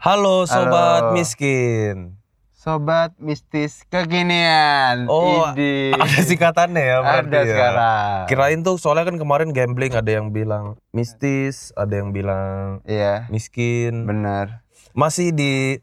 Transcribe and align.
Halo 0.00 0.48
sobat 0.48 0.72
Halo. 1.04 1.12
miskin. 1.12 2.16
Sobat 2.52 3.12
mistis 3.16 3.84
kekinian. 3.88 5.08
Oh, 5.08 5.48
Idi. 5.50 5.92
ada 5.92 6.20
singkatannya 6.20 6.82
ya 6.82 6.96
berarti 7.00 7.24
Ada 7.26 7.38
ya. 7.38 7.44
sekarang. 7.46 8.16
Kirain 8.26 8.60
tuh 8.60 8.76
soalnya 8.76 9.04
kan 9.04 9.16
kemarin 9.16 9.48
gambling 9.50 9.92
ada 9.92 10.08
yang 10.10 10.28
bilang 10.28 10.76
mistis, 10.90 11.72
ada 11.74 11.92
yang 11.94 12.12
bilang 12.12 12.84
Iya, 12.84 13.28
miskin. 13.28 14.04
benar. 14.04 14.60
Masih 14.92 15.32
di 15.32 15.80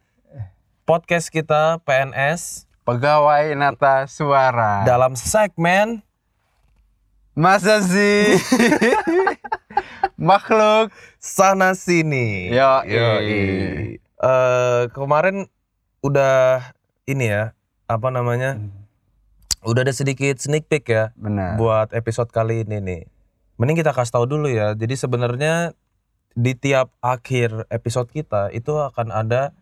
podcast 0.83 1.29
kita 1.29 1.81
PNS 1.81 2.65
Pegawai 2.83 3.53
nata 3.53 4.05
suara. 4.05 4.81
dalam 4.81 5.13
segmen 5.13 6.01
Masa 7.33 7.85
sih? 7.85 8.33
Makhluk. 10.17 10.89
sana 11.19 11.77
sini. 11.77 12.49
Yoi. 12.49 12.89
Yoi. 12.89 13.41
Eh, 14.17 14.83
kemarin 14.97 15.45
udah 16.01 16.73
ini 17.05 17.29
ya, 17.29 17.53
apa 17.85 18.09
namanya? 18.09 18.57
Udah 19.61 19.85
ada 19.85 19.93
sedikit 19.93 20.37
sneak 20.41 20.65
peek 20.69 20.89
ya 20.89 21.13
Benar. 21.17 21.57
buat 21.57 21.93
episode 21.93 22.29
kali 22.33 22.65
ini 22.65 22.77
nih. 22.81 23.01
Mending 23.57 23.77
kita 23.81 23.93
kasih 23.93 24.13
tahu 24.17 24.25
dulu 24.29 24.49
ya. 24.49 24.73
Jadi 24.73 24.93
sebenarnya 24.97 25.73
di 26.37 26.53
tiap 26.53 26.93
akhir 27.01 27.65
episode 27.73 28.09
kita 28.13 28.53
itu 28.53 28.73
akan 28.77 29.09
ada 29.09 29.57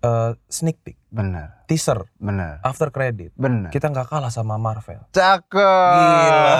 eh, 0.00 0.30
sneak 0.46 0.80
peek, 0.80 0.96
Benar. 1.06 1.64
teaser, 1.64 2.08
Benar. 2.16 2.58
after 2.60 2.88
credit. 2.88 3.30
Benar. 3.34 3.68
Kita 3.68 3.88
nggak 3.88 4.06
kalah 4.06 4.28
sama 4.28 4.56
Marvel. 4.56 5.04
Cakep. 5.10 5.92
Gila. 5.94 6.56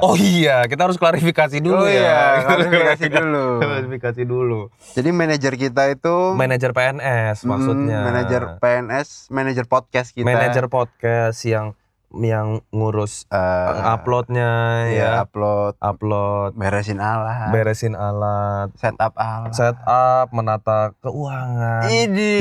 Oh 0.00 0.14
iya, 0.14 0.64
kita 0.64 0.84
harus 0.84 0.96
klarifikasi 0.96 1.58
dulu 1.58 1.78
Oh 1.78 1.86
ya. 1.86 1.94
iya, 1.94 2.20
klarifikasi 2.46 3.04
dulu. 3.08 3.46
klarifikasi 3.58 4.22
dulu. 4.24 4.60
Jadi 4.92 5.08
manajer 5.10 5.52
kita 5.54 5.82
itu 5.88 6.16
Manajer 6.32 6.70
PNS 6.70 7.44
maksudnya. 7.44 8.00
manajer 8.02 8.42
PNS, 8.58 9.28
manajer 9.28 9.64
podcast 9.64 10.10
kita. 10.10 10.24
Manajer 10.24 10.66
podcast 10.66 11.38
yang 11.44 11.72
yang 12.16 12.62
ngurus 12.70 13.26
eh, 13.28 13.70
uploadnya 13.84 14.50
ya, 14.86 14.94
ya, 14.94 15.08
upload, 15.22 15.74
upload, 15.78 16.54
beresin 16.54 16.98
alat, 16.98 17.50
beresin 17.50 17.94
alat, 17.94 18.70
setup 18.74 19.14
alat. 19.14 19.50
setup, 19.50 20.30
menata 20.30 20.94
keuangan, 21.00 21.90
Ini. 21.90 22.34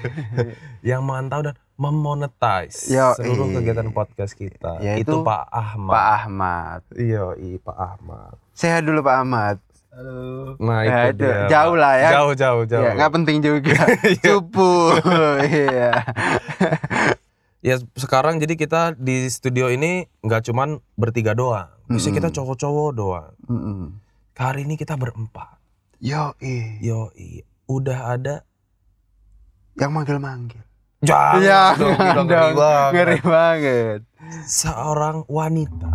yang 0.88 1.02
memantau 1.02 1.42
dan 1.42 1.54
memonetize 1.74 2.90
Yo, 2.90 3.14
seluruh 3.14 3.50
i. 3.50 3.54
kegiatan 3.54 3.88
podcast 3.90 4.34
kita. 4.34 4.82
Yaitu 4.82 5.06
itu 5.06 5.16
Pak 5.22 5.46
Ahmad. 5.46 5.92
Pak 5.94 6.06
Ahmad. 6.16 6.80
Iya, 6.92 7.38
i 7.38 7.54
Pak 7.56 7.78
Ahmad. 7.78 8.34
Sehat 8.50 8.82
dulu 8.82 8.98
Pak 9.00 9.16
Ahmad. 9.22 9.56
Nah, 10.58 10.86
Ya, 10.86 11.10
itu, 11.10 11.22
itu. 11.22 11.26
dia. 11.26 11.50
Jauh 11.50 11.74
lah 11.74 11.94
ya. 11.98 12.10
Jauh, 12.14 12.34
jauh, 12.34 12.62
jauh. 12.62 12.82
Ya, 12.86 12.94
nggak 12.94 13.12
penting 13.18 13.42
juga. 13.42 13.78
Cupu. 14.26 14.94
Iya. 15.42 15.90
Ya 17.58 17.74
sekarang 17.94 18.38
jadi 18.38 18.54
kita 18.54 18.94
di 18.94 19.26
studio 19.26 19.66
ini 19.66 20.06
nggak 20.22 20.46
cuman 20.46 20.78
bertiga 20.94 21.34
doang. 21.34 21.66
Biasanya 21.88 22.14
kita 22.16 22.28
Mm-mm. 22.30 22.38
cowok-cowok 22.38 22.90
doang. 22.94 23.32
Mm-mm. 23.44 23.98
Hari 24.38 24.62
ini 24.62 24.78
kita 24.78 24.94
berempat. 24.94 25.58
Yo, 25.98 26.38
Yo, 26.78 27.10
udah 27.66 28.14
ada. 28.14 28.46
yang 29.74 29.94
manggil-manggil. 29.94 30.62
Jangan 31.00 31.38
Iya, 31.38 31.62
dong, 31.74 31.94
kita 31.94 32.14
dong. 32.14 32.26
ngeri 32.30 32.50
banget. 32.54 32.90
Ngeri 32.94 33.18
banget. 33.22 34.00
Seorang 34.44 35.16
wanita. 35.26 35.90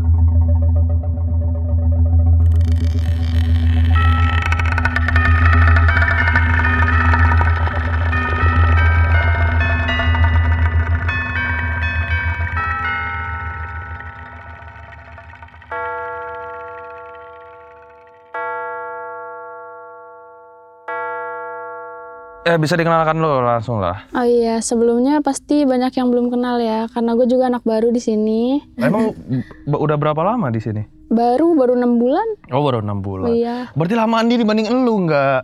Eh 22.43 22.59
bisa 22.59 22.76
dikenalkan 22.76 23.17
lo 23.17 23.39
langsung 23.39 23.80
lah. 23.80 24.04
Oh 24.11 24.21
iya, 24.21 24.59
sebelumnya 24.59 25.23
pasti 25.23 25.64
banyak 25.64 25.95
yang 25.95 26.11
belum 26.11 26.27
kenal 26.27 26.59
ya, 26.59 26.92
karena 26.92 27.15
gue 27.15 27.23
juga 27.23 27.48
anak 27.48 27.64
baru 27.64 27.87
di 27.87 27.98
sini. 27.98 28.59
Emang 28.76 29.15
b- 29.64 29.80
udah 29.80 29.95
berapa 29.95 30.20
lama 30.21 30.52
di 30.52 30.59
sini? 30.59 30.83
Baru 31.08 31.55
baru 31.55 31.80
enam 31.80 31.95
bulan. 31.98 32.27
Oh 32.52 32.59
baru 32.59 32.83
enam 32.83 32.99
bulan. 32.99 33.32
Iya, 33.32 33.71
Berarti 33.71 33.95
lamaan 33.95 34.27
dia 34.27 34.36
dibanding 34.36 34.67
elu 34.67 35.08
nggak? 35.08 35.42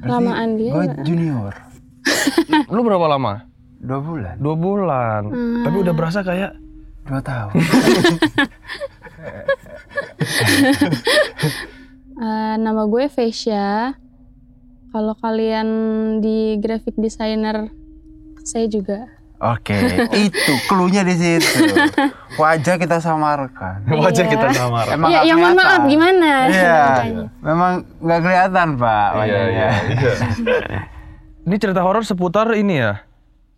lamaan 0.00 0.56
dia. 0.56 0.72
Gue 0.72 0.84
junior. 1.04 1.52
Lu 2.72 2.80
berapa 2.80 3.04
lama? 3.04 3.44
Dua 3.76 4.00
bulan. 4.00 4.34
Dua 4.40 4.56
bulan. 4.56 5.22
Hmm. 5.28 5.60
Tapi 5.60 5.76
udah 5.78 5.92
berasa 5.92 6.20
kayak 6.20 6.56
Dua 7.02 7.20
tahun. 7.20 7.52
Eh, 12.20 12.54
nama 12.60 12.84
gue 12.84 13.08
Vesya. 13.08 13.96
Kalau 14.90 15.14
kalian 15.14 15.68
di 16.18 16.58
graphic 16.58 16.94
designer, 16.96 17.70
saya 18.42 18.66
juga. 18.66 19.06
Oke, 19.40 19.72
itu 20.12 20.52
cluenya 20.66 21.00
di 21.00 21.14
situ. 21.14 21.64
Wajah 22.36 22.76
kita 22.76 22.98
samarkan. 22.98 23.88
wajah 24.04 24.20
Iya. 24.20 24.30
kita 24.30 24.46
sama. 24.52 24.84
Emang 24.84 25.08
Iya, 25.08 25.16
nggak 25.16 25.24
yang 25.24 25.38
mohon 25.38 25.54
kelihatan. 25.54 25.70
maaf 25.72 25.82
gimana? 25.88 26.30
Iya, 26.46 26.76
Makanya. 26.90 27.26
memang 27.40 27.72
nggak 27.96 28.20
kelihatan 28.20 28.68
pak 28.76 29.08
Iya, 29.08 29.16
wajahnya. 29.16 29.68
Ini 31.40 31.56
cerita 31.56 31.80
horor 31.80 32.04
seputar 32.04 32.52
ini 32.52 32.74
ya. 32.76 32.92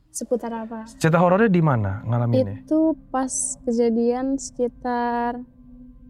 Seputar 0.09 0.53
apa? 0.54 0.84
Cerita 0.92 1.16
horornya 1.16 1.48
di 1.48 1.59
mana 1.60 2.04
ngalaminnya? 2.04 2.62
Itu 2.62 2.94
pas 3.09 3.32
kejadian 3.62 4.37
sekitar 4.37 5.41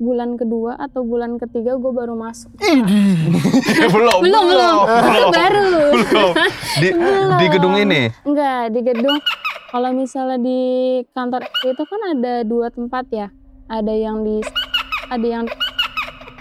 bulan 0.01 0.35
kedua 0.35 0.77
atau 0.77 1.05
bulan 1.05 1.37
ketiga 1.37 1.77
gue 1.77 1.93
baru 1.93 2.17
masuk. 2.17 2.51
belum, 2.59 4.19
Belum, 4.23 4.45
belum. 4.49 4.77
Baru. 5.31 5.69
belum. 6.11 6.33
Di, 6.81 6.89
di 7.39 7.47
gedung 7.53 7.75
ini. 7.77 8.09
Enggak, 8.25 8.73
di 8.73 8.81
gedung. 8.81 9.19
Kalau 9.73 9.89
misalnya 9.97 10.37
di 10.37 10.61
kantor 11.17 11.49
itu 11.65 11.83
kan 11.85 12.01
ada 12.13 12.45
dua 12.45 12.69
tempat 12.69 13.05
ya. 13.09 13.29
Ada 13.73 13.93
yang 13.93 14.21
di 14.21 14.45
ada 15.09 15.27
yang 15.27 15.45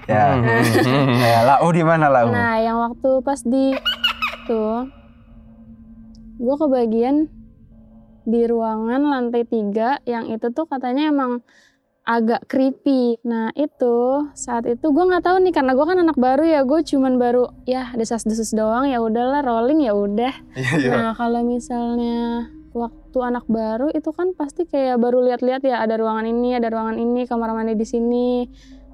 Ya, 0.09 0.35
Hmm. 0.35 1.13
ya 1.23 1.45
lau 1.45 1.69
di 1.71 1.83
mana 1.85 2.11
lau? 2.11 2.33
Nah, 2.33 2.57
yang 2.59 2.75
waktu 2.81 3.21
pas 3.23 3.39
di 3.45 3.71
tuh 4.43 4.89
gue 6.41 6.55
kebagian 6.57 7.29
di 8.25 8.41
ruangan 8.49 9.01
lantai 9.07 9.45
tiga 9.45 10.01
yang 10.03 10.27
itu 10.27 10.49
tuh 10.51 10.65
katanya 10.65 11.13
emang 11.13 11.45
agak 12.11 12.43
creepy. 12.51 13.15
Nah 13.23 13.55
itu 13.55 14.27
saat 14.35 14.67
itu 14.67 14.83
gue 14.91 15.03
nggak 15.07 15.23
tahu 15.23 15.39
nih 15.39 15.53
karena 15.55 15.71
gue 15.71 15.85
kan 15.87 15.97
anak 16.03 16.17
baru 16.19 16.43
ya 16.43 16.61
gue 16.67 16.79
cuman 16.83 17.15
baru 17.15 17.47
ya 17.63 17.95
desas-desus 17.95 18.51
doang 18.51 18.91
ya 18.91 18.99
udahlah 18.99 19.39
rolling 19.39 19.87
ya 19.87 19.95
udah. 19.95 20.33
Iya, 20.59 20.91
Nah 20.91 21.11
kalau 21.15 21.41
misalnya 21.47 22.51
waktu 22.75 23.19
anak 23.23 23.47
baru 23.47 23.91
itu 23.95 24.11
kan 24.11 24.35
pasti 24.35 24.67
kayak 24.67 24.99
baru 24.99 25.23
lihat-lihat 25.23 25.63
ya 25.63 25.79
ada 25.83 25.95
ruangan 25.95 26.27
ini 26.27 26.55
ada 26.55 26.67
ruangan 26.67 26.99
ini 26.99 27.27
kamar 27.27 27.51
mandi 27.55 27.75
di 27.75 27.87
sini 27.87 28.47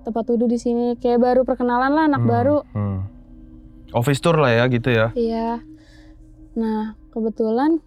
tempat 0.05 0.23
duduk 0.29 0.49
di 0.53 0.59
sini 0.61 0.85
kayak 0.97 1.19
baru 1.19 1.41
perkenalan 1.43 1.91
lah 1.93 2.05
anak 2.07 2.21
Hmm, 2.23 2.31
baru 2.31 2.57
hmm. 2.73 2.99
Office 3.95 4.19
tour 4.19 4.37
lah 4.37 4.51
ya 4.51 4.63
gitu 4.67 4.91
ya. 4.91 5.15
Iya. 5.15 5.63
Nah, 6.57 6.97
kebetulan 7.13 7.79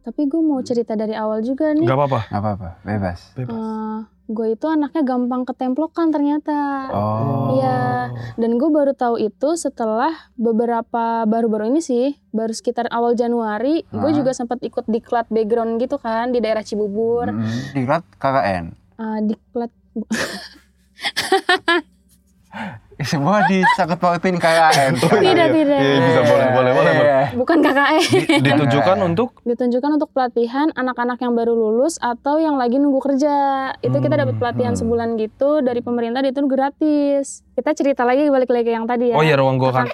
tapi 0.00 0.24
gue 0.24 0.40
mau 0.40 0.64
cerita 0.64 0.96
dari 0.96 1.12
awal 1.12 1.44
juga 1.44 1.76
nih. 1.76 1.84
Gak 1.84 1.98
apa-apa. 1.98 2.20
Nggak 2.32 2.40
apa-apa, 2.40 2.68
bebas. 2.82 3.20
Eh, 3.36 3.98
gue 4.30 4.46
itu 4.54 4.66
anaknya 4.70 5.02
gampang 5.04 5.42
ketemplokan 5.44 6.08
ternyata. 6.08 6.88
Oh. 6.88 7.52
Iya. 7.58 8.08
Dan 8.40 8.56
gue 8.56 8.70
baru 8.72 8.96
tahu 8.96 9.20
itu 9.20 9.48
setelah 9.60 10.14
beberapa 10.40 11.28
baru-baru 11.28 11.68
ini 11.68 11.84
sih, 11.84 12.16
baru 12.32 12.56
sekitar 12.56 12.88
awal 12.88 13.12
Januari, 13.12 13.84
gue 13.92 14.10
Hah? 14.10 14.16
juga 14.16 14.32
sempat 14.32 14.64
ikut 14.64 14.88
diklat 14.88 15.28
background 15.28 15.76
gitu 15.82 16.00
kan 16.00 16.32
di 16.32 16.40
daerah 16.40 16.64
Cibubur. 16.64 17.28
Mm, 17.28 17.76
Diklat 17.76 18.04
KKN. 18.16 18.64
Eh, 19.00 19.18
diklat 19.28 19.72
Semua 23.10 23.40
disangkut 23.48 23.96
pautin 23.96 24.36
KKN. 24.36 24.92
tidak 25.00 25.48
tidak. 25.56 25.80
Iya, 25.80 25.98
bisa 26.04 26.20
boleh, 26.20 26.48
boleh, 26.52 26.72
boleh. 26.76 26.92
Iya. 27.00 27.20
Bukan 27.32 27.58
KKN. 27.64 28.02
Ditujukan 28.44 28.98
untuk 29.00 29.28
ditunjukkan 29.48 29.90
untuk 29.96 30.10
pelatihan 30.12 30.68
anak-anak 30.76 31.16
yang 31.24 31.32
baru 31.32 31.56
lulus 31.56 31.96
atau 31.96 32.36
yang 32.36 32.60
lagi 32.60 32.76
nunggu 32.76 33.00
kerja. 33.00 33.34
Itu 33.80 34.04
kita 34.04 34.20
dapat 34.20 34.36
pelatihan 34.36 34.76
hmm. 34.76 34.80
sebulan 34.84 35.08
gitu 35.16 35.64
dari 35.64 35.80
pemerintah 35.80 36.20
itu 36.20 36.44
gratis. 36.44 37.40
Kita 37.56 37.72
cerita 37.72 38.04
lagi 38.04 38.28
balik 38.28 38.52
lagi 38.52 38.68
ke 38.68 38.72
yang 38.76 38.84
tadi 38.84 39.14
ya. 39.14 39.16
Oh 39.16 39.24
iya 39.24 39.40
ruang 39.40 39.56
gua 39.56 39.80
kan. 39.80 39.86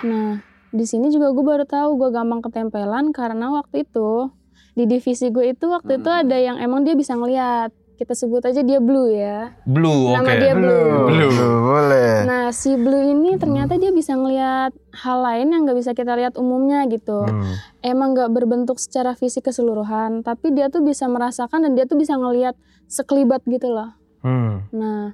Nah, 0.00 0.40
di 0.72 0.84
sini 0.84 1.12
juga 1.12 1.32
gue 1.34 1.44
baru 1.44 1.64
tahu 1.68 1.98
gue 2.00 2.08
gampang 2.08 2.40
ketempelan 2.40 3.12
karena 3.12 3.52
waktu 3.52 3.84
itu 3.84 4.32
di 4.78 4.86
divisi 4.86 5.28
gue 5.28 5.52
itu 5.52 5.66
waktu 5.66 5.98
itu 5.98 6.08
ada 6.08 6.36
yang 6.38 6.56
emang 6.56 6.86
dia 6.86 6.94
bisa 6.94 7.18
ngeliat 7.18 7.74
kita 8.00 8.16
sebut 8.16 8.40
aja 8.40 8.64
dia 8.64 8.80
Blue 8.80 9.12
ya. 9.12 9.52
Blue, 9.68 10.08
oke. 10.08 10.24
Nama 10.24 10.32
dia 10.40 10.54
Blue. 10.56 10.88
Blue. 11.04 11.28
boleh. 11.68 12.24
Nah 12.24 12.48
si 12.48 12.72
Blue 12.80 13.04
ini 13.04 13.36
ternyata 13.36 13.76
dia 13.76 13.92
bisa 13.92 14.16
ngelihat 14.16 14.72
hal 15.04 15.18
lain 15.20 15.52
yang 15.52 15.68
nggak 15.68 15.76
bisa 15.76 15.92
kita 15.92 16.16
lihat 16.16 16.40
umumnya 16.40 16.88
gitu. 16.88 17.28
Hmm. 17.28 17.60
Emang 17.84 18.16
nggak 18.16 18.32
berbentuk 18.32 18.80
secara 18.80 19.12
fisik 19.12 19.52
keseluruhan, 19.52 20.24
tapi 20.24 20.56
dia 20.56 20.72
tuh 20.72 20.80
bisa 20.80 21.04
merasakan 21.12 21.68
dan 21.68 21.76
dia 21.76 21.84
tuh 21.84 22.00
bisa 22.00 22.16
ngelihat 22.16 22.56
sekelibat 22.88 23.44
gitu 23.44 23.68
loh. 23.68 23.92
Hmm. 24.24 24.64
Nah 24.72 25.12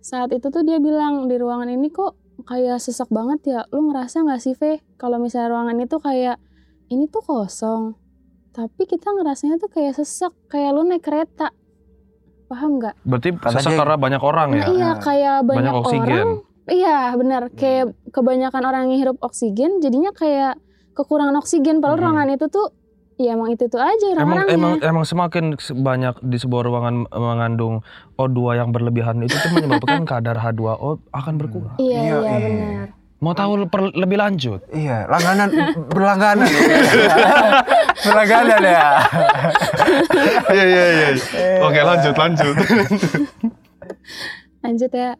saat 0.00 0.32
itu 0.32 0.48
tuh 0.48 0.64
dia 0.64 0.80
bilang 0.80 1.28
di 1.28 1.36
ruangan 1.36 1.68
ini 1.68 1.92
kok 1.92 2.16
kayak 2.48 2.80
sesak 2.80 3.12
banget 3.12 3.44
ya. 3.44 3.60
Lu 3.76 3.92
ngerasa 3.92 4.24
nggak 4.24 4.40
sih 4.40 4.56
Ve 4.56 4.80
kalau 4.96 5.20
misalnya 5.20 5.52
ruangan 5.52 5.76
itu 5.76 6.00
kayak 6.00 6.40
ini 6.88 7.06
tuh 7.12 7.20
kosong, 7.22 7.94
tapi 8.50 8.82
kita 8.82 9.14
ngerasanya 9.14 9.62
tuh 9.62 9.70
kayak 9.70 9.94
sesak, 9.94 10.34
kayak 10.50 10.74
lu 10.74 10.82
naik 10.82 11.06
kereta. 11.06 11.54
Paham 12.50 12.70
nggak? 12.76 12.94
Berarti 13.00 13.28
sesak 13.48 13.72
karena 13.72 13.94
banyak 13.94 14.18
orang 14.20 14.48
Nah, 14.50 14.58
ya. 14.58 14.66
iya 14.68 14.90
kayak 14.96 15.36
banyak, 15.44 15.58
Banyak 15.62 15.74
oksigen. 15.80 16.26
orang. 16.26 16.30
Iya 16.66 16.98
benar, 17.14 17.42
kayak 17.52 17.84
kebanyakan 18.10 18.62
orang 18.64 18.82
yang 18.84 18.98
hirup 19.00 19.18
oksigen, 19.20 19.78
jadinya 19.78 20.10
kayak 20.12 20.58
kekurangan 20.92 21.34
oksigen. 21.36 21.78
Padahal 21.78 21.96
Mhm. 21.96 22.04
ruangan 22.04 22.28
itu 22.32 22.46
tuh, 22.46 22.66
ya 23.16 23.30
emang 23.32 23.50
itu 23.50 23.66
tuh 23.66 23.78
aja 23.78 24.06
Emang 24.08 24.18
orang-orangnya. 24.44 24.54
emang 24.54 24.72
emang 24.80 25.04
semakin 25.04 25.44
se- 25.56 25.72
banyak 25.72 26.18
di 26.20 26.36
sebuah 26.36 26.62
ruangan 26.62 26.94
mengandung 27.08 27.86
O2 28.16 28.38
yang 28.56 28.70
berlebihan 28.70 29.18
itu 29.20 29.32
tuh 29.32 29.50
menyebabkan 29.52 30.02
kadar 30.10 30.34
H2O 30.36 30.90
akan 31.08 31.34
berkurang. 31.36 31.74
Iya 31.76 31.90
Iya, 31.92 32.02
iya 32.02 32.18
iya. 32.18 32.38
benar. 32.40 32.86
Mau 33.20 33.32
tahu 33.32 33.68
per- 33.68 33.92
lebih 33.92 34.16
lanjut? 34.16 34.64
Iya, 34.70 35.04
langganan 35.04 35.48
berlangganan. 35.86 36.48
berlangganan 38.00 38.60
ya. 38.62 38.86
Iya 40.48 40.64
iya 40.64 40.84
iya. 40.90 41.08
Oke 41.60 41.80
lanjut 41.80 42.14
lanjut. 42.14 42.56
Lanjut 44.60 44.90
ya. 44.90 45.10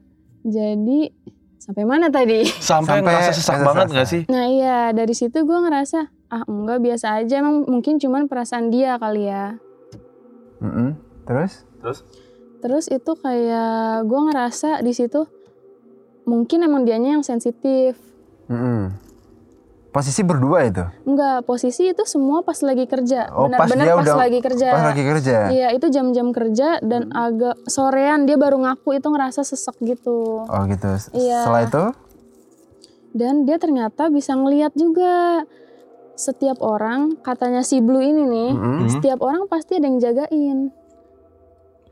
Jadi 0.41 1.12
sampai 1.56 1.85
mana 1.85 2.08
tadi? 2.08 2.49
Sampai, 2.49 2.99
Sampai 2.99 3.05
ngerasa 3.05 3.31
sesak 3.31 3.55
ngerasa 3.55 3.67
banget 3.67 3.85
sesak. 3.85 3.97
gak 3.97 4.08
sih? 4.08 4.23
Nah 4.26 4.44
iya 4.46 4.79
dari 4.91 5.12
situ 5.12 5.38
gue 5.38 5.58
ngerasa 5.61 6.00
ah 6.31 6.43
enggak 6.46 6.81
biasa 6.81 7.20
aja 7.20 7.35
emang 7.38 7.67
mungkin 7.67 7.99
cuman 7.99 8.25
perasaan 8.25 8.73
dia 8.73 8.96
kali 8.96 9.29
ya. 9.29 9.61
Mm-mm. 10.58 10.96
Terus? 11.25 11.53
Terus 12.61 12.85
itu 12.88 13.12
kayak 13.14 13.76
gue 14.05 14.20
ngerasa 14.23 14.81
di 14.81 14.93
situ 14.93 15.25
mungkin 16.31 16.62
emang 16.62 16.87
dianya 16.87 17.19
yang 17.19 17.27
sensitif. 17.27 17.99
Mm-mm. 18.47 18.94
Posisi 19.91 20.23
berdua 20.23 20.71
itu. 20.71 20.87
Enggak, 21.03 21.43
posisi 21.43 21.91
itu 21.91 22.06
semua 22.06 22.47
pas 22.47 22.55
lagi 22.62 22.87
kerja. 22.87 23.27
Oh, 23.35 23.50
pas 23.50 23.67
Benar-benar 23.67 23.82
dia 23.82 23.94
pas, 23.99 24.05
udah- 24.06 24.19
lagi 24.23 24.38
kerja. 24.38 24.69
Pas 24.71 24.87
lagi 24.94 25.03
kerja. 25.03 25.37
Iya, 25.50 25.69
itu 25.75 25.87
jam-jam 25.91 26.31
kerja 26.31 26.79
dan 26.79 27.11
agak 27.11 27.59
sorean 27.67 28.23
dia 28.23 28.38
baru 28.38 28.62
ngaku 28.62 29.03
itu 29.03 29.11
ngerasa 29.11 29.43
sesek 29.43 29.75
gitu. 29.82 30.47
Oh 30.47 30.62
gitu. 30.71 30.94
Iya. 31.11 31.43
Setelah 31.43 31.62
itu? 31.67 31.85
Dan 33.11 33.43
dia 33.43 33.59
ternyata 33.59 34.06
bisa 34.06 34.38
ngeliat 34.38 34.71
juga 34.79 35.43
setiap 36.15 36.62
orang, 36.62 37.19
katanya 37.27 37.67
si 37.67 37.82
Blue 37.82 37.99
ini 37.99 38.23
nih, 38.23 38.50
Mm-mm. 38.55 38.87
setiap 38.94 39.19
orang 39.19 39.50
pasti 39.50 39.75
ada 39.75 39.91
yang 39.91 39.99
jagain. 39.99 40.59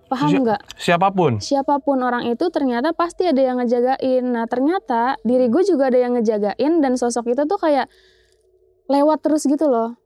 Paham 0.08 0.30
Si- 0.32 0.40
nggak? 0.40 0.60
Siapa 0.80 1.08
pun. 1.12 1.32
Siapa 1.38 1.84
pun 1.84 2.00
orang 2.00 2.24
itu 2.26 2.48
ternyata 2.48 2.96
pasti 2.96 3.28
ada 3.28 3.38
yang 3.44 3.60
ngejagain. 3.60 4.24
Nah 4.24 4.48
ternyata 4.48 5.20
diri 5.20 5.52
gue 5.52 5.62
juga 5.68 5.92
ada 5.92 6.00
yang 6.00 6.16
ngejagain 6.16 6.80
dan 6.80 6.96
sosok 6.96 7.36
itu 7.36 7.44
tuh 7.44 7.60
kayak 7.60 7.92
lewat 8.88 9.20
terus 9.20 9.44
gitu 9.44 9.68
loh. 9.68 10.00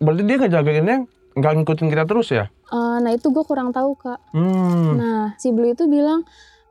Berarti 0.00 0.22
dia 0.28 0.36
ngejagainnya 0.36 0.96
nggak 1.40 1.52
ngikutin 1.56 1.88
kita 1.88 2.04
terus 2.04 2.28
ya? 2.30 2.52
Eh, 2.70 2.96
nah 3.02 3.10
itu 3.10 3.32
gue 3.32 3.44
kurang 3.48 3.72
tahu 3.72 3.96
kak. 3.96 4.20
Hmm. 4.36 4.94
Nah, 5.00 5.22
si 5.40 5.50
Blue 5.50 5.72
itu 5.72 5.88
bilang 5.88 6.22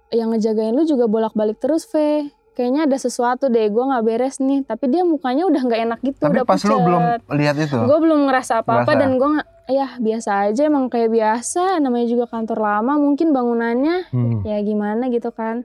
yang 0.10 0.33
ngejagain 0.33 0.74
lu 0.74 0.86
juga 0.86 1.06
bolak-balik 1.06 1.62
terus, 1.62 1.86
V. 1.89 2.25
Kayaknya 2.60 2.92
ada 2.92 2.98
sesuatu 3.00 3.48
deh, 3.48 3.66
gue 3.66 3.80
nggak 3.82 4.04
beres 4.04 4.36
nih. 4.38 4.68
Tapi 4.68 4.92
dia 4.92 5.08
mukanya 5.08 5.48
udah 5.48 5.62
nggak 5.64 5.82
enak 5.82 6.00
gitu, 6.04 6.20
Tapi 6.20 6.34
udah 6.34 6.44
pas 6.44 6.60
lu 6.60 6.68
pucet. 6.70 6.84
belum 6.84 7.04
lihat 7.34 7.56
itu. 7.56 7.78
Gue 7.80 7.98
belum 7.98 8.20
ngerasa 8.28 8.54
apa-apa 8.60 8.84
Ngerasa. 8.86 9.00
dan 9.00 9.10
gue 9.16 9.30
nggak, 9.32 9.48
ya 9.70 9.88
biasa 9.96 10.30
aja 10.44 10.62
emang 10.62 10.86
kayak 10.86 11.08
biasa. 11.10 11.80
Namanya 11.80 12.06
juga 12.06 12.26
kantor 12.28 12.60
lama, 12.60 12.94
mungkin 12.98 13.32
bangunannya 13.32 14.12
Hmm. 14.12 14.44
ya 14.44 14.60
gimana 14.60 15.08
gitu 15.08 15.32
kan. 15.32 15.64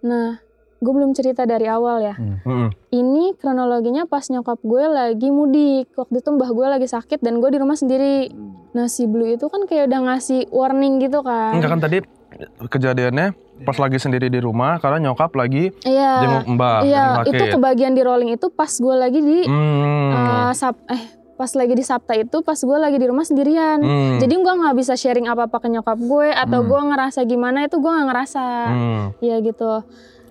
Nah, 0.00 0.38
gue 0.78 0.92
belum 0.92 1.10
cerita 1.10 1.42
dari 1.42 1.64
awal 1.64 2.04
ya. 2.04 2.14
Hmm. 2.14 2.68
Ini 2.88 3.34
kronologinya 3.34 4.04
pas 4.04 4.28
nyokap 4.28 4.60
gue 4.60 4.84
lagi 4.84 5.28
mudik. 5.28 5.90
Waktu 5.92 6.20
itu 6.20 6.28
mbah 6.30 6.50
gue 6.50 6.66
lagi 6.68 6.86
sakit 6.86 7.18
dan 7.18 7.40
gue 7.40 7.48
di 7.48 7.56
rumah 7.56 7.74
sendiri. 7.74 8.28
Nah 8.70 8.84
si 8.86 9.08
Blue 9.08 9.26
itu 9.26 9.48
kan 9.48 9.64
kayak 9.64 9.88
udah 9.88 10.00
ngasih 10.06 10.46
warning 10.48 11.00
gitu 11.00 11.18
kan. 11.20 11.56
Enggak 11.56 11.72
kan 11.72 11.80
tadi 11.80 11.98
kejadiannya 12.60 13.32
pas 13.60 13.76
lagi 13.76 13.96
sendiri 13.96 14.26
di 14.26 14.38
rumah 14.38 14.76
karena 14.76 14.98
nyokap 15.02 15.30
lagi 15.32 15.70
Iya. 15.80 16.12
jenguk 16.20 16.46
mbak 16.50 16.80
Iya, 16.84 17.04
sakit. 17.18 17.32
itu 17.32 17.44
kebagian 17.52 17.92
di 17.92 18.02
rolling 18.02 18.30
itu 18.30 18.46
pas 18.48 18.70
gue 18.70 18.94
lagi 18.94 19.18
di 19.18 19.38
Hmm. 19.44 20.10
eh, 20.12 20.52
sab 20.52 20.76
eh 20.86 21.02
pas 21.34 21.50
lagi 21.52 21.70
di 21.70 21.82
Sabta 21.82 22.12
itu 22.12 22.38
pas 22.40 22.56
gue 22.56 22.76
lagi 22.76 22.96
di 22.96 23.06
rumah 23.06 23.22
sendirian. 23.22 23.78
Hmm. 23.78 24.18
Jadi 24.18 24.34
gue 24.34 24.54
nggak 24.56 24.74
bisa 24.74 24.92
sharing 24.92 25.24
apa-apa 25.24 25.58
ke 25.58 25.68
nyokap 25.68 25.94
gue 25.96 26.28
atau 26.28 26.60
Hmm. 26.60 26.66
gue 26.66 26.80
ngerasa 26.88 27.20
gimana 27.22 27.62
itu 27.62 27.76
gue 27.76 27.86
nggak 27.86 28.06
ngerasa. 28.06 28.44
Hmm. 28.66 29.02
Iya 29.18 29.36
gitu. 29.40 29.72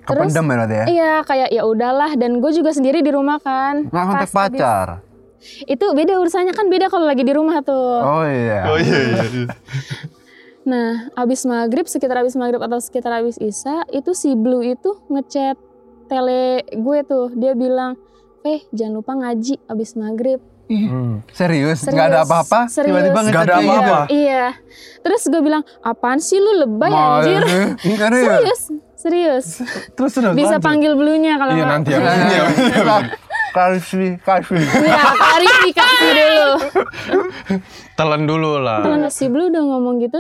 Terus 0.04 0.24
Kependem 0.26 0.44
ya 0.44 0.50
berarti 0.50 0.74
ya? 0.74 0.86
iya 0.86 1.14
kayak 1.22 1.50
ya 1.50 1.64
udahlah 1.64 2.12
dan 2.14 2.38
gue 2.38 2.52
juga 2.52 2.72
sendiri 2.72 3.00
di 3.00 3.10
rumah 3.10 3.40
kan. 3.40 3.88
Nggak 3.88 4.04
kontak 4.06 4.32
pacar. 4.32 4.88
Itu 5.64 5.86
beda 5.94 6.16
urusannya 6.18 6.52
kan 6.52 6.68
beda 6.68 6.88
kalau 6.88 7.04
lagi 7.04 7.22
di 7.22 7.32
rumah 7.32 7.60
tuh. 7.62 8.00
Oh 8.00 8.24
iya. 8.24 8.68
iya 8.74 9.00
iya. 9.08 9.46
Nah, 10.68 10.88
abis 11.16 11.48
maghrib, 11.48 11.88
sekitar 11.88 12.20
abis 12.20 12.36
maghrib 12.36 12.60
atau 12.60 12.76
sekitar 12.78 13.16
abis 13.16 13.40
isya, 13.40 13.88
itu 13.90 14.12
si 14.12 14.36
Blue 14.36 14.60
itu 14.60 15.00
ngechat 15.08 15.56
tele 16.06 16.44
gue 16.68 17.00
tuh. 17.02 17.32
Dia 17.32 17.56
bilang, 17.56 17.96
eh 18.44 18.68
jangan 18.70 18.94
lupa 18.96 19.16
ngaji 19.16 19.64
abis 19.64 19.96
maghrib. 19.96 20.44
Hmm. 20.68 21.24
Serius? 21.32 21.80
Serius, 21.80 21.96
Nggak 21.96 22.08
ada 22.10 22.20
apa-apa? 22.22 22.60
serius. 22.68 22.92
Tiba-tiba 22.92 23.20
ngechat 23.24 23.40
ada 23.42 23.56
gitu? 23.56 23.72
apa-apa. 23.72 24.00
Iya. 24.12 24.46
Terus 25.00 25.22
gue 25.26 25.42
bilang, 25.42 25.64
apaan 25.80 26.20
sih 26.20 26.36
lu 26.36 26.52
lebay 26.58 26.92
Mau- 26.92 27.24
anjir? 27.24 27.44
Serius? 27.48 28.12
Serius, 28.20 28.62
serius. 28.94 29.48
Terus 29.96 30.12
terus 30.12 30.36
Bisa 30.36 30.60
lanjut. 30.60 30.68
panggil 30.68 30.92
Blue-nya 30.94 31.40
kalau 31.40 31.56
Iya 31.56 31.64
mau. 31.64 31.72
nanti 31.72 31.90
ya. 31.90 31.98
Iya, 31.98 32.12
Iya. 32.12 32.44
iya. 32.76 32.98
Klarifikasi. 33.48 34.54
Iya, 34.60 35.02
klarifikasi 35.16 36.06
dulu. 36.14 36.50
Telan 37.96 38.24
dulu 38.24 38.60
lah. 38.60 38.84
Kalau 38.84 39.08
si 39.08 39.26
Blue 39.28 39.48
udah 39.48 39.64
ngomong 39.66 39.98
gitu, 39.98 40.20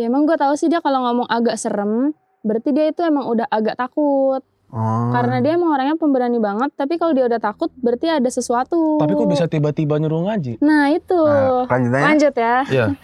ya 0.00 0.08
emang 0.08 0.24
gue 0.24 0.34
tahu 0.34 0.56
sih 0.56 0.66
dia 0.66 0.80
kalau 0.80 1.04
ngomong 1.04 1.28
agak 1.28 1.54
serem, 1.54 2.16
berarti 2.40 2.72
dia 2.72 2.88
itu 2.88 3.04
emang 3.04 3.28
udah 3.28 3.44
agak 3.46 3.76
takut. 3.76 4.40
Oh. 4.70 5.10
Karena 5.10 5.42
dia 5.42 5.58
emang 5.58 5.74
orangnya 5.74 5.98
pemberani 5.98 6.38
banget, 6.38 6.70
tapi 6.72 6.94
kalau 6.94 7.10
dia 7.10 7.26
udah 7.26 7.36
takut 7.36 7.68
berarti 7.76 8.06
ada 8.06 8.30
sesuatu. 8.30 8.96
Tapi 8.96 9.12
kok 9.12 9.26
bisa 9.26 9.44
tiba-tiba 9.44 9.98
nyuruh 9.98 10.30
ngaji? 10.30 10.62
Nah 10.62 10.88
itu, 10.88 11.18
Nah, 11.20 11.66
lanjutannya? 11.66 12.06
lanjut 12.06 12.34
ya. 12.34 12.56
Iya. 12.66 12.86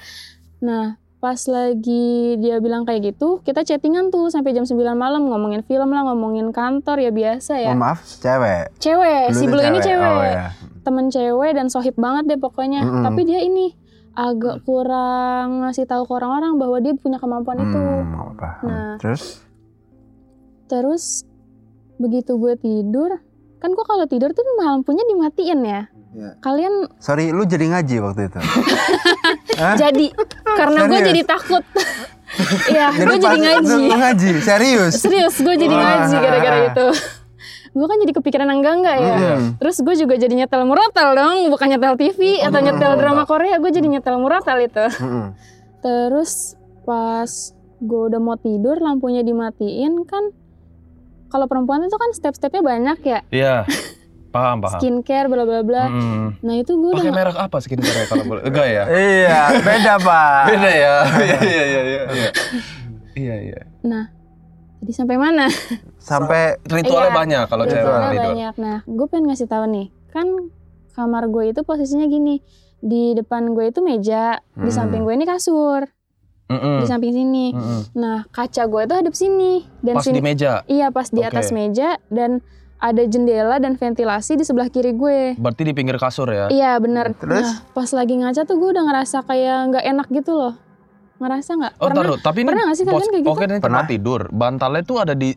Nah 0.57 0.97
pas 1.17 1.41
lagi 1.49 2.39
dia 2.39 2.61
bilang 2.61 2.87
kayak 2.87 3.13
gitu, 3.13 3.43
kita 3.43 3.61
chattingan 3.61 4.09
tuh 4.09 4.31
sampai 4.31 4.53
jam 4.53 4.63
9 4.63 4.79
malam 4.95 5.27
ngomongin 5.27 5.61
film 5.61 5.91
lah, 5.91 6.07
ngomongin 6.07 6.49
kantor 6.49 7.03
ya 7.03 7.11
biasa 7.11 7.59
ya. 7.59 7.73
Mohon 7.73 7.83
maaf, 7.83 8.01
cewek. 8.21 8.65
Cewek, 8.79 9.25
si 9.33 9.43
itu 9.43 9.51
Blue 9.51 9.65
ini 9.65 9.79
cewek, 9.81 10.07
Oh 10.07 10.23
iya. 10.23 10.55
temen 10.81 11.11
cewek 11.11 11.51
dan 11.53 11.67
sohib 11.67 11.99
banget 11.99 12.31
deh 12.31 12.39
pokoknya. 12.39 12.85
Mm-mm. 12.85 13.03
Tapi 13.03 13.21
dia 13.27 13.43
ini 13.43 13.75
agak 14.17 14.65
kurang 14.65 15.61
ngasih 15.63 15.85
tahu 15.85 16.09
ke 16.09 16.13
orang-orang 16.17 16.57
bahwa 16.57 16.81
dia 16.81 16.97
punya 16.97 17.21
kemampuan 17.21 17.61
itu. 17.61 17.77
Hmm, 17.77 18.09
nggak 18.09 18.25
apa-apa. 18.25 18.49
Nah. 18.65 18.97
Terus? 18.97 19.23
Terus 20.67 21.05
begitu 22.01 22.41
gue 22.41 22.57
tidur, 22.57 23.21
kan 23.61 23.71
gue 23.77 23.85
kalau 23.85 24.09
tidur 24.09 24.33
tuh 24.33 24.43
lampunya 24.59 25.05
dimatiin 25.05 25.61
ya. 25.63 25.83
Iya. 26.17 26.31
Kalian 26.41 26.75
Sorry, 26.97 27.29
lu 27.29 27.45
jadi 27.45 27.69
ngaji 27.77 27.97
waktu 28.01 28.33
itu? 28.33 28.41
Jadi 29.85 30.07
karena 30.45 30.81
gue 30.89 31.01
jadi 31.13 31.23
takut. 31.25 31.65
Iya, 32.69 32.91
gue 32.91 33.17
jadi 33.23 33.39
ngaji. 33.39 33.81
Lu 33.87 33.97
ngaji, 33.97 34.29
serius? 34.43 34.99
Serius, 34.99 35.41
gue 35.41 35.57
jadi 35.57 35.73
Wah. 35.73 35.81
ngaji 36.05 36.17
gara-gara 36.21 36.59
itu. 36.69 36.87
Gue 37.77 37.85
kan 37.85 37.99
jadi 37.99 38.13
kepikiran 38.15 38.49
enggak-enggak 38.51 38.97
ya. 38.97 39.15
Hmm. 39.37 39.49
Terus 39.57 39.77
gue 39.79 39.95
juga 39.95 40.17
jadi 40.17 40.33
nyetel 40.35 40.65
murotal 40.65 41.13
dong, 41.13 41.37
bukan 41.47 41.69
nyetel 41.69 41.95
TV 41.95 42.41
atau 42.41 42.57
nyetel 42.59 42.97
drama 42.97 43.23
Korea, 43.23 43.57
gue 43.57 43.69
jadi 43.69 43.85
nyetel 43.87 44.17
murotal 44.17 44.57
itu. 44.59 44.81
Mm-mm. 44.97 45.37
Terus 45.79 46.57
pas 46.83 47.29
gue 47.77 48.01
udah 48.07 48.17
mau 48.17 48.35
tidur, 48.35 48.79
lampunya 48.79 49.21
dimatiin 49.21 50.03
kan. 50.03 50.33
Kalau 51.27 51.45
perempuan 51.45 51.83
itu 51.83 51.93
kan 51.93 52.11
step-stepnya 52.11 52.63
banyak 52.63 52.99
ya, 53.03 53.21
Iya. 53.29 53.57
Paham 54.27 54.59
paham. 54.59 54.77
skincare, 54.77 55.27
bla 55.27 55.43
bla 55.43 55.61
bla. 55.61 55.85
Hmm. 55.87 56.37
Nah 56.39 56.55
itu 56.55 56.73
gue 56.73 56.91
udah 56.91 56.99
Pakai 56.99 57.09
nggak- 57.11 57.25
merek 57.27 57.37
apa 57.39 57.57
skincare 57.59 58.05
kalau 58.07 58.25
boleh? 58.27 58.43
Enggak 58.43 58.67
ya? 58.67 58.85
Iya, 58.87 59.39
beda 59.59 59.95
pak. 60.07 60.43
Beda 60.47 60.71
ya. 60.73 60.95
Iya 61.19 61.39
iya 61.43 61.63
iya 61.63 61.81
iya. 61.83 62.31
Iya 63.13 63.37
iya. 63.43 63.61
Nah, 63.83 64.05
jadi 64.79 64.93
sampai 64.95 65.17
mana? 65.17 65.49
Sampai 66.07 66.55
Ritualnya 66.63 67.11
Iya. 67.11 67.19
banyak 67.19 67.45
kalau 67.47 67.65
cewek 67.65 67.83
Ritualnya 67.83 68.09
tidur. 68.09 68.27
banyak. 68.31 68.55
Nah, 68.57 68.79
gue 68.85 69.07
pengen 69.07 69.25
ngasih 69.27 69.49
tahu 69.49 69.65
nih, 69.67 69.87
kan 70.09 70.27
kamar 70.93 71.27
gue 71.27 71.45
itu 71.51 71.61
posisinya 71.61 72.07
gini, 72.07 72.39
di 72.79 73.13
depan 73.13 73.51
gue 73.51 73.67
itu 73.67 73.81
meja, 73.81 74.39
di 74.55 74.65
Hmm. 74.65 74.71
samping 74.73 75.03
gue 75.03 75.13
ini 75.13 75.27
kasur. 75.27 75.91
Mm-mm. 76.47 76.79
di 76.79 76.87
samping 76.87 77.11
sini. 77.11 77.51
Mm-mm. 77.51 77.81
Nah, 77.93 78.23
kaca 78.31 78.63
gue 78.65 78.81
itu 78.81 78.95
hadap 78.95 79.15
sini 79.15 79.67
dan 79.83 79.99
Pas 79.99 80.07
sini 80.07 80.15
di 80.15 80.23
meja. 80.23 80.63
iya 80.69 80.89
pas 80.89 81.11
di 81.11 81.19
atas 81.19 81.51
Oke. 81.51 81.59
meja 81.59 81.99
dan 82.07 82.39
ada 82.79 83.03
jendela 83.03 83.59
dan 83.59 83.75
ventilasi 83.75 84.39
di 84.39 84.47
sebelah 84.47 84.71
kiri 84.71 84.95
gue. 84.95 85.35
Berarti 85.35 85.63
di 85.65 85.75
pinggir 85.75 85.99
kasur 85.99 86.31
ya. 86.31 86.47
Iya 86.47 86.79
benar. 86.79 87.11
Terus? 87.13 87.43
Nah, 87.43 87.67
pas 87.73 87.91
lagi 87.91 88.15
ngaca 88.15 88.47
tuh 88.47 88.57
gue 88.57 88.71
udah 88.71 88.85
ngerasa 88.85 89.27
kayak 89.27 89.59
nggak 89.67 89.85
enak 89.89 90.07
gitu 90.13 90.33
loh. 90.33 90.55
Ngerasa 91.19 91.51
nggak? 91.53 91.73
Oh, 91.75 91.85
Pernah? 91.85 91.99
taruh. 91.99 92.19
Tapi 92.23 92.39
ini 92.39 92.47
pernah 92.47 92.63
nggak 92.63 92.77
sih 92.77 92.85
kalian 92.85 93.09
kayak 93.11 93.23
gitu? 93.25 93.33
Oke, 93.33 93.45
Pernah. 93.59 93.85
tidur. 93.85 94.21
Bantalnya 94.31 94.83
tuh 94.85 94.97
ada 95.01 95.15
di 95.17 95.35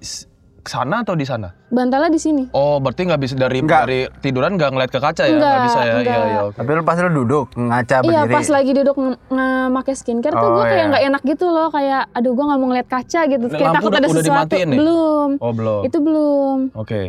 sana 0.61 0.99
atau 0.99 1.13
di 1.13 1.23
sana? 1.23 1.53
Bantalnya 1.67 2.07
di 2.07 2.17
sini. 2.17 2.43
Oh, 2.49 2.77
berarti 2.77 3.03
nggak 3.03 3.19
bisa 3.19 3.33
dari 3.33 3.59
Nggak. 3.59 3.81
dari 3.81 3.99
tiduran 4.19 4.51
nggak 4.53 4.69
ngeliat 4.69 4.89
ke 4.89 4.97
kaca 4.97 5.23
ya? 5.23 5.31
Nggak, 5.33 5.55
bisa 5.61 5.79
ya? 5.79 5.93
Iya, 5.95 6.17
iya, 6.25 6.39
oke. 6.43 6.55
Tapi 6.55 6.69
lu 6.69 6.81
pas 6.81 6.97
lu 6.97 7.11
duduk 7.15 7.45
ngaca 7.53 7.95
Iya 7.97 8.07
berdiri. 8.25 8.33
pas 8.33 8.47
lagi 8.49 8.71
duduk 8.73 8.95
nge- 8.97 9.19
nge-make 9.29 9.93
skincare 9.93 10.33
tuh 10.33 10.41
Oh, 10.41 10.51
gue 10.51 10.63
kayak 10.65 10.75
iya. 10.75 10.89
nggak 10.89 11.03
enak 11.05 11.21
gitu 11.23 11.45
loh 11.45 11.69
kayak 11.69 12.03
aduh 12.11 12.31
gue 12.31 12.43
nggak 12.43 12.57
mau 12.57 12.67
ngeliat 12.67 12.87
kaca 12.87 13.21
gitu 13.25 13.45
kayak 13.45 13.61
lampu 13.61 13.75
takut 13.75 13.87
udah- 13.87 13.95
ada 13.95 14.07
udah 14.07 14.17
sesuatu 14.17 14.27
dimatiin 14.49 14.67
nih? 14.67 14.77
belum 14.77 15.29
Oh, 15.37 15.51
belum. 15.51 15.81
itu 15.83 15.97
belum 15.99 16.57
Oke. 16.73 17.01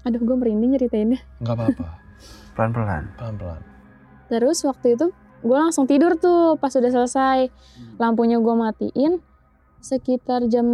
aduh 0.00 0.20
gue 0.20 0.36
merinding 0.36 0.70
ceritainnya 0.74 1.20
Nggak 1.38 1.54
apa-apa. 1.54 1.86
Pelan-pelan. 2.54 3.02
Pelan-pelan. 3.14 3.60
terus 4.26 4.58
waktu 4.60 4.94
itu 4.94 5.06
gue 5.40 5.56
langsung 5.56 5.84
tidur 5.84 6.14
tuh 6.14 6.54
pas 6.54 6.70
udah 6.70 6.90
selesai 6.92 7.48
lampunya 7.96 8.36
gue 8.36 8.54
matiin 8.54 9.12
sekitar 9.80 10.44
jam 10.46 10.66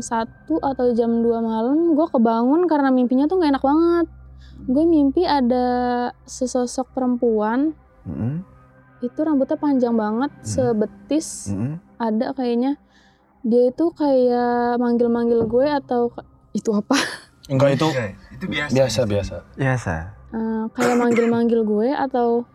1 0.00 0.04
atau 0.48 0.86
jam 0.92 1.20
2 1.20 1.28
malam 1.38 1.92
gue 1.92 2.06
kebangun 2.08 2.64
karena 2.64 2.88
mimpinya 2.88 3.24
tuh 3.24 3.36
nggak 3.36 3.52
enak 3.52 3.64
banget 3.64 4.06
gue 4.64 4.84
mimpi 4.84 5.22
ada 5.22 5.66
sesosok 6.24 6.88
perempuan 6.90 7.76
Mm-mm. 8.02 8.40
itu 9.00 9.18
rambutnya 9.20 9.56
panjang 9.56 9.92
banget 9.92 10.32
Hmm. 10.32 10.44
sebetis 10.44 11.52
Mm-mm. 11.52 11.76
ada 11.96 12.32
kayaknya 12.32 12.80
dia 13.40 13.68
itu 13.68 13.92
kayak 13.92 14.76
manggil-manggil 14.76 15.44
gue 15.44 15.66
atau 15.68 16.08
itu 16.50 16.72
apa 16.72 16.96
Enggak 17.52 17.76
itu 17.76 17.86
itu 18.32 18.44
biasa 18.48 19.04
biasa. 19.04 19.34
Biasa. 19.52 19.94
Eh, 20.32 20.64
kayak 20.72 20.96
manggil-manggil 20.96 21.60
gue 21.60 21.92
atau 21.92 22.48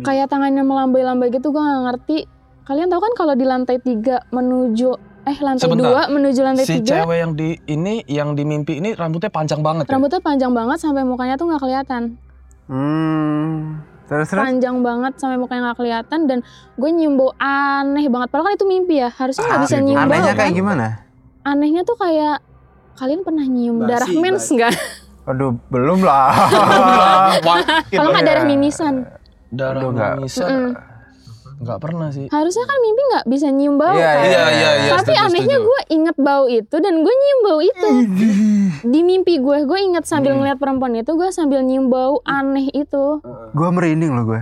kayak 0.00 0.32
tangannya 0.32 0.64
melambai-lambai 0.64 1.28
gitu 1.28 1.48
gue 1.48 1.60
nggak 1.60 1.84
ngerti 1.84 2.18
kalian 2.64 2.88
tahu 2.88 3.00
kan 3.00 3.12
kalau 3.14 3.32
di 3.32 3.44
lantai 3.44 3.76
tiga 3.78 4.24
menuju 4.28 4.96
eh 5.28 5.38
lantai 5.38 5.60
Sebentar. 5.62 5.84
dua 5.84 6.02
menuju 6.08 6.40
lantai 6.40 6.64
Si 6.64 6.74
tiga 6.78 7.04
cewek 7.04 7.16
yang 7.18 7.32
di 7.32 7.48
ini 7.66 8.00
yang 8.06 8.32
di 8.32 8.42
mimpi 8.42 8.76
ini 8.76 8.92
rambutnya 8.92 9.28
panjang 9.28 9.60
banget 9.60 9.84
ya? 9.84 9.92
rambutnya 9.92 10.18
panjang 10.18 10.50
banget 10.50 10.78
sampai 10.78 11.02
mukanya 11.02 11.34
tuh 11.34 11.46
nggak 11.46 11.60
kelihatan 11.60 12.02
Hmm. 12.68 13.80
Terus 14.04 14.24
terus. 14.26 14.40
panjang 14.40 14.80
banget 14.80 15.12
sampai 15.16 15.36
mukanya 15.36 15.60
nggak 15.66 15.78
kelihatan 15.78 16.20
dan 16.24 16.38
gue 16.74 16.90
nyium 16.90 17.14
bau 17.14 17.32
aneh 17.38 18.04
banget 18.06 18.28
padahal 18.28 18.46
kan 18.46 18.54
itu 18.54 18.66
mimpi 18.66 18.94
ya 18.98 19.08
harusnya 19.10 19.44
nggak 19.46 19.60
bisa 19.62 19.76
nyium 19.78 19.96
bau 19.96 20.04
Anehnya 20.06 20.32
kan 20.32 20.38
kayak 20.38 20.52
gimana? 20.54 20.86
anehnya 21.42 21.82
tuh 21.82 21.94
kayak 21.94 22.40
kalian 22.94 23.20
pernah 23.20 23.44
nyium 23.44 23.76
Basi, 23.78 23.88
darah 23.90 24.08
mens 24.14 24.46
nggak 24.46 24.72
Aduh, 25.26 25.60
belum 25.68 26.00
lah. 26.00 26.32
kalau 27.90 28.08
nggak 28.08 28.16
Iya. 28.18 28.20
darah 28.26 28.44
mimisan 28.44 28.94
Darah 29.48 29.80
Aduh, 29.82 29.92
mimisan. 29.92 30.48
Mm-mm. 30.48 30.72
Nggak 31.58 31.78
pernah 31.78 32.08
sih. 32.08 32.26
harusnya 32.28 32.64
kan 32.64 32.78
mimpi 32.78 33.02
nggak 33.04 33.24
bisa 33.26 33.46
nyium 33.48 33.74
bau 33.76 33.90
Iya, 33.90 34.10
kan 34.12 34.24
Iya, 34.24 34.42
iya, 34.48 34.70
iya. 34.78 34.90
tapi 34.92 35.10
setuju, 35.10 35.24
anehnya 35.24 35.56
gue 35.58 35.80
inget 35.90 36.16
bau 36.16 36.44
itu 36.46 36.76
dan 36.76 36.94
gue 36.96 37.14
nyium 37.14 37.40
bau 37.42 37.60
itu 37.60 37.88
di 38.84 39.00
mimpi 39.02 39.34
gue 39.36 39.58
gue 39.62 39.78
inget 39.80 40.04
sambil 40.04 40.32
ngeliat 40.32 40.56
perempuan 40.56 40.94
itu 40.94 41.10
gue 41.10 41.28
sambil 41.28 41.60
nyium 41.60 41.86
bau 41.86 42.22
aneh 42.22 42.70
itu 42.72 43.18
Gua 43.50 43.68
merinding 43.68 44.12
loh 44.12 44.24
gue. 44.24 44.40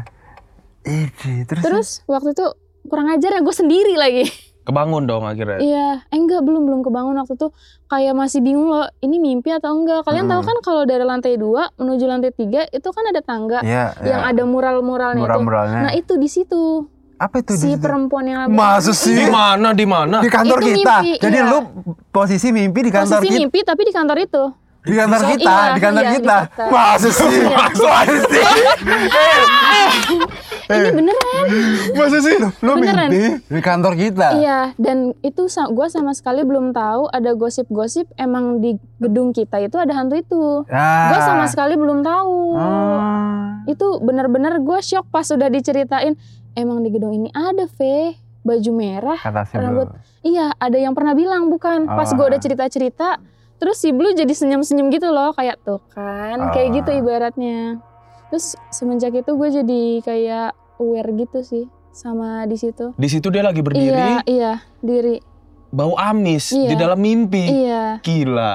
Ih, 0.85 1.09
terus, 1.45 1.63
terus 1.63 1.89
waktu 2.05 2.31
itu 2.31 2.47
kurang 2.85 3.09
ajar 3.09 3.33
ya 3.33 3.41
gue 3.41 3.55
sendiri 3.55 3.95
lagi 3.95 4.29
Kebangun 4.67 5.03
dong 5.05 5.23
akhirnya. 5.23 5.59
iya 5.59 5.89
eh 6.05 6.17
enggak 6.17 6.43
belum 6.43 6.63
belum 6.63 6.81
kebangun 6.83 7.15
waktu 7.17 7.35
itu 7.35 7.49
kayak 7.87 8.13
masih 8.13 8.39
bingung 8.41 8.67
loh 8.67 8.91
ini 8.99 9.17
mimpi 9.17 9.49
atau 9.49 9.71
enggak 9.73 10.03
kalian 10.03 10.27
tahu 10.27 10.39
Hmm. 10.39 10.49
kan 10.49 10.57
kalau 10.61 10.83
dari 10.83 11.03
lantai 11.03 11.35
dua 11.35 11.71
menuju 11.73 12.05
lantai 12.05 12.31
tiga 12.31 12.67
itu 12.67 12.89
kan 12.89 13.05
ada 13.05 13.19
tangga 13.21 13.63
Iya, 13.63 13.95
yang 14.05 14.21
iya. 14.21 14.29
ada 14.29 14.43
mural-muralnya 14.43 15.17
itu 15.17 15.25
mural-muralnya. 15.25 15.81
nah 15.81 15.93
itu 15.93 16.15
di 16.15 16.27
situ 16.27 16.83
Apa 17.17 17.41
itu? 17.41 17.53
di 17.53 17.59
si 17.59 17.69
situ? 17.73 17.81
perempuan 17.81 18.25
yang 18.25 18.45
Masa 18.49 18.93
sih? 18.93 19.17
Di 19.17 19.27
mana? 19.27 19.73
Di 19.73 19.85
mana? 19.85 20.21
Di 20.21 20.29
kantor 20.29 20.59
Itu 20.61 20.69
kita. 20.77 20.97
mimpi, 21.01 21.13
Jadi 21.19 21.39
iya. 21.39 21.49
lu 21.49 21.59
posisi 22.11 22.49
mimpi 22.51 22.81
di 22.83 22.91
kantor 22.91 23.19
posisi 23.19 23.29
kita. 23.31 23.41
mimpi 23.41 23.59
tapi 23.63 23.83
di 23.83 23.93
kantor 23.93 24.19
itu 24.21 24.45
Di 24.83 24.95
kantor 24.95 25.19
Iya, 25.19 25.29
kita, 25.35 25.57
di 25.67 25.81
kantor 25.81 25.99
iya, 25.99 26.07
di 26.07 26.17
kita. 26.17 26.37
kantor. 26.47 26.69
Masa 26.71 27.09
sih? 27.11 27.41
Masa 27.43 28.15
sih? 28.23 28.45
ini 30.67 30.89
beneran 30.93 31.45
Masa 31.95 32.19
sih? 32.21 32.37
Lu 32.39 32.73
Beneran. 32.75 33.09
mimpi 33.09 33.23
di 33.49 33.61
kantor 33.61 33.93
kita? 33.95 34.29
Iya, 34.37 34.59
dan 34.77 35.15
itu 35.21 35.43
gue 35.47 35.87
sama 35.89 36.13
sekali 36.13 36.43
belum 36.43 36.71
tahu 36.71 37.09
ada 37.09 37.33
gosip-gosip 37.33 38.07
emang 38.15 38.59
di 38.59 38.75
gedung 38.99 39.31
kita 39.31 39.59
itu 39.59 39.75
ada 39.75 39.91
hantu 39.91 40.15
itu. 40.17 40.43
Ah. 40.69 41.11
Gue 41.11 41.21
sama 41.21 41.45
sekali 41.47 41.75
belum 41.75 42.03
tahu. 42.03 42.37
Ah. 42.55 43.63
Itu 43.67 43.99
bener-bener 43.99 44.59
gue 44.59 44.79
shock 44.81 45.07
pas 45.09 45.27
udah 45.27 45.49
diceritain. 45.49 46.15
Emang 46.57 46.81
di 46.81 46.89
gedung 46.89 47.13
ini 47.13 47.29
ada 47.31 47.69
V 47.69 47.79
baju 48.41 48.71
merah. 48.73 49.21
Kata 49.21 49.45
si 49.45 49.55
Rambut. 49.55 49.93
Blue. 49.93 50.01
Iya, 50.25 50.57
ada 50.57 50.73
yang 50.75 50.97
pernah 50.97 51.13
bilang 51.13 51.47
bukan. 51.47 51.85
Pas 51.85 52.09
gue 52.09 52.17
Ah. 52.19 52.31
udah 52.33 52.41
cerita-cerita, 52.41 53.21
terus 53.57 53.77
si 53.77 53.93
Blue 53.93 54.11
jadi 54.11 54.31
senyum-senyum 54.31 54.89
gitu 54.89 55.11
loh, 55.11 55.37
kayak 55.37 55.61
tuh 55.61 55.85
kan, 55.91 56.49
kayak 56.51 56.81
gitu 56.81 56.91
Ah. 56.91 56.99
ibaratnya. 56.99 57.61
Terus 58.27 58.57
semenjak 58.71 59.13
itu 59.15 59.29
gue 59.29 59.49
jadi 59.53 59.83
kayak 60.01 60.49
aware 60.79 61.11
gitu 61.15 61.39
sih 61.43 61.65
sama 61.91 62.43
di 62.45 62.57
situ. 62.57 62.95
Di 62.95 63.07
situ 63.07 63.29
dia 63.29 63.45
lagi 63.45 63.61
berdiri, 63.61 63.93
Iya, 63.93 64.25
iya, 64.25 64.53
diri. 64.81 65.21
bau 65.69 65.93
amis 65.95 66.51
Iya. 66.51 66.69
di 66.71 66.75
dalam 66.75 66.97
mimpi. 66.97 67.45
Iya. 67.67 68.01
Gila, 68.01 68.53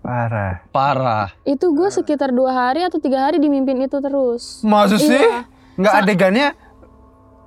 Parah. 0.00 0.62
parah. 0.70 1.28
Itu 1.42 1.70
gue 1.70 1.90
sekitar 1.90 2.30
dua 2.30 2.54
hari 2.54 2.80
atau 2.80 2.96
tiga 2.96 3.26
hari 3.26 3.36
dimimpin 3.36 3.76
itu 3.80 3.98
terus. 3.98 4.62
Masa 4.62 4.96
sih? 4.96 5.12
Iya. 5.12 5.44
Nggak 5.76 5.94
adegannya 5.98 6.48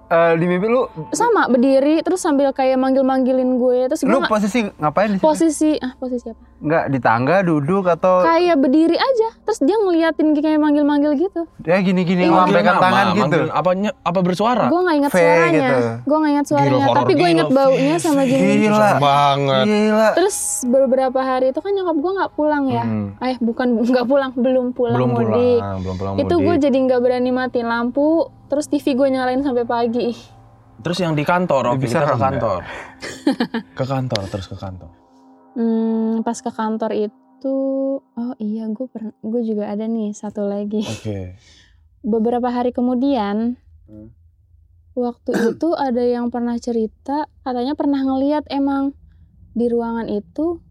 eh, 0.10 0.34
di 0.34 0.46
mimpi 0.46 0.66
lu 0.66 0.84
Sama 1.10 1.46
berdiri 1.46 2.02
terus 2.02 2.20
sambil 2.20 2.50
kayak 2.50 2.76
manggil-manggilin 2.76 3.56
gue. 3.56 3.88
Terus 3.88 4.02
gue 4.02 4.10
lu 4.10 4.20
nggak- 4.20 4.32
posisi 4.32 4.60
ngapain 4.74 5.08
di 5.08 5.16
situ? 5.16 5.24
posisi 5.24 5.72
ah 5.78 5.94
posisi 5.96 6.26
apa? 6.28 6.42
Nggak 6.60 6.84
di 6.88 7.00
tangga 7.00 7.36
duduk 7.40 7.88
atau 7.88 8.20
Kayak 8.22 8.58
berdiri 8.58 8.94
aja. 8.94 9.30
Terus 9.42 9.60
dia 9.62 9.78
ngeliatin 9.78 10.28
kayak 10.34 10.58
manggil-manggil 10.58 11.12
gitu. 11.16 11.42
ya 11.62 11.78
gini-gini 11.80 12.26
melambaikan 12.26 12.50
Manggil 12.72 12.84
tangan 12.84 13.06
gitu. 13.06 13.22
manggil 13.22 13.44
apanya 13.52 13.90
apa 14.02 14.20
bersuara? 14.20 14.66
Gue 14.68 14.82
nggak 14.82 14.98
inget 14.98 15.12
V 15.12 15.16
suaranya. 15.16 15.54
gitu. 15.54 15.78
Gue 16.04 16.18
nggak 16.18 16.32
inget 16.32 16.48
suaranya. 16.48 16.84
horor 16.84 16.98
Tapi 16.98 17.12
gue 17.12 17.20
gila, 17.22 17.30
inget 17.32 17.50
baunya 17.52 17.96
sama 17.98 18.22
gini. 18.24 18.52
Gila. 18.60 18.90
banget. 19.00 19.64
Gila. 19.64 20.08
Terus 20.16 20.38
beberapa 20.66 21.20
hari 21.22 21.46
itu 21.50 21.60
kan 21.60 21.72
nyokap 21.72 21.96
gue 21.96 22.12
nggak 22.14 22.32
pulang 22.34 22.64
ya. 22.68 22.84
Hmm. 22.84 23.08
Eh 23.20 23.38
bukan 23.38 23.68
nggak 23.90 24.06
pulang, 24.06 24.32
belum 24.34 24.66
pulang 24.72 24.96
Belum 24.96 25.10
pulang, 25.12 25.32
mudik. 25.32 25.60
belum 25.80 25.96
pulang 25.96 26.14
Itu 26.18 26.36
gue 26.38 26.56
jadi 26.60 26.78
nggak 26.78 27.00
berani 27.00 27.30
matiin 27.30 27.68
lampu. 27.68 28.28
Terus 28.50 28.66
TV 28.66 28.98
gue 28.98 29.08
nyalain 29.14 29.46
sampai 29.46 29.64
pagi. 29.64 30.10
Terus 30.80 30.98
yang 31.04 31.14
di 31.14 31.22
kantor, 31.22 31.76
oke 31.76 31.86
Bisa 31.86 32.02
kita 32.02 32.08
ke 32.08 32.16
kan, 32.18 32.24
kantor. 32.34 32.62
ke 33.78 33.84
kantor, 33.86 34.22
terus 34.32 34.48
ke 34.50 34.58
kantor. 34.58 34.90
Hmm, 35.54 36.24
pas 36.24 36.40
ke 36.40 36.50
kantor 36.50 36.92
itu, 36.96 37.58
oh 38.02 38.34
iya 38.40 38.66
gue 38.72 38.88
pernah, 38.88 39.14
gue 39.20 39.42
juga 39.44 39.70
ada 39.70 39.86
nih 39.86 40.16
satu 40.16 40.48
lagi. 40.48 40.82
Oke. 40.82 41.36
Beberapa 42.16 42.50
hari 42.50 42.74
kemudian, 42.74 43.60
Hmm. 43.90 44.14
waktu 44.94 45.34
itu 45.58 45.74
ada 45.74 46.06
yang 46.06 46.30
pernah 46.30 46.54
cerita, 46.62 47.26
katanya 47.42 47.74
pernah 47.74 48.06
ngeliat 48.06 48.46
emang 48.54 48.94
di 49.58 49.66
ruangan 49.66 50.06
itu 50.06 50.62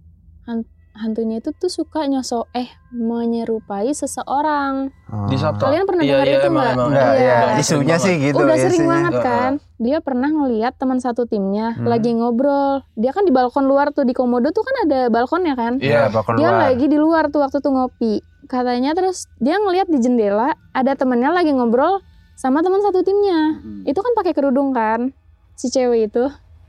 hantunya 0.99 1.39
itu 1.39 1.51
tuh 1.53 1.67
suka 1.67 2.05
nyosok 2.05 2.51
eh 2.53 2.67
menyerupai 2.91 3.91
seseorang. 3.91 4.91
Oh. 5.07 5.31
Kalian 5.31 5.85
pernah 5.85 6.03
Iya, 6.03 6.13
dengar 6.13 6.27
iya, 6.27 6.37
itu 6.37 6.49
nggak? 6.49 6.73
Iya. 6.75 7.07
ya 7.15 7.39
Sering 7.39 7.59
isunya 7.59 7.87
banget. 7.89 8.03
sih 8.03 8.15
gitu. 8.21 8.37
Udah 8.37 8.57
sering 8.57 8.75
isunya. 8.77 8.91
banget 8.91 9.13
kan. 9.21 9.53
Dia 9.77 9.99
pernah 9.99 10.29
ngeliat 10.29 10.73
teman 10.75 10.99
satu 10.99 11.23
timnya 11.25 11.67
Hmm. 11.73 11.87
lagi 11.87 12.11
ngobrol. 12.13 12.83
Dia 12.95 13.11
kan 13.11 13.23
di 13.23 13.31
balkon 13.31 13.65
luar 13.65 13.91
tuh 13.91 14.03
di 14.03 14.13
komodo 14.13 14.51
tuh 14.51 14.61
kan 14.61 14.75
ada 14.85 15.07
balkonnya 15.07 15.55
kan. 15.55 15.79
Iya, 15.79 16.09
bakal 16.09 16.35
dia 16.35 16.49
keluar. 16.49 16.63
lagi 16.67 16.85
di 16.85 16.97
luar 16.97 17.25
tuh 17.29 17.41
waktu 17.41 17.59
tuh 17.59 17.71
ngopi 17.71 18.19
katanya 18.45 18.93
terus 18.93 19.29
dia 19.37 19.57
ngelihat 19.57 19.87
di 19.87 19.99
jendela 19.99 20.53
ada 20.73 20.93
temennya 20.93 21.29
lagi 21.31 21.51
ngobrol 21.51 22.01
sama 22.33 22.59
teman 22.59 22.81
satu 22.81 23.03
timnya 23.03 23.61
itu 23.83 23.97
kan 23.97 24.15
pakai 24.15 24.33
kerudung 24.33 24.73
kan 24.73 25.13
si 25.53 25.69
cewek 25.69 26.09
itu 26.09 26.25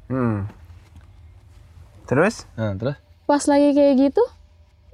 Hmm. 0.06 0.44
Terus? 2.04 2.50
Nah, 2.54 2.74
terus? 2.74 2.98
Pas 3.30 3.46
lagi 3.46 3.70
kayak 3.72 3.94
gitu 4.02 4.24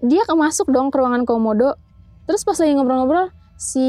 dia 0.02 0.22
ke- 0.22 0.36
masuk 0.36 0.68
dong 0.68 0.92
ke 0.92 1.00
ruangan 1.00 1.24
komodo 1.24 1.80
terus 2.26 2.44
pas 2.44 2.54
lagi 2.54 2.76
ngobrol-ngobrol 2.76 3.32
si 3.56 3.88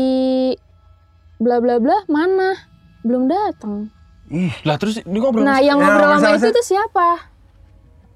bla 1.36 1.58
bla 1.58 1.76
bla 1.76 2.06
mana 2.06 2.54
belum 3.02 3.26
datang 3.26 3.90
Ih, 4.26 4.54
Lah 4.62 4.74
terus 4.76 4.98
ini 5.00 5.18
ngobrol 5.18 5.42
nah 5.42 5.58
yang 5.58 5.76
Ya, 5.76 5.82
ngobrol 5.84 6.14
sama 6.16 6.30
itu 6.32 6.48
tuh 6.48 6.62
siapa 6.64 7.08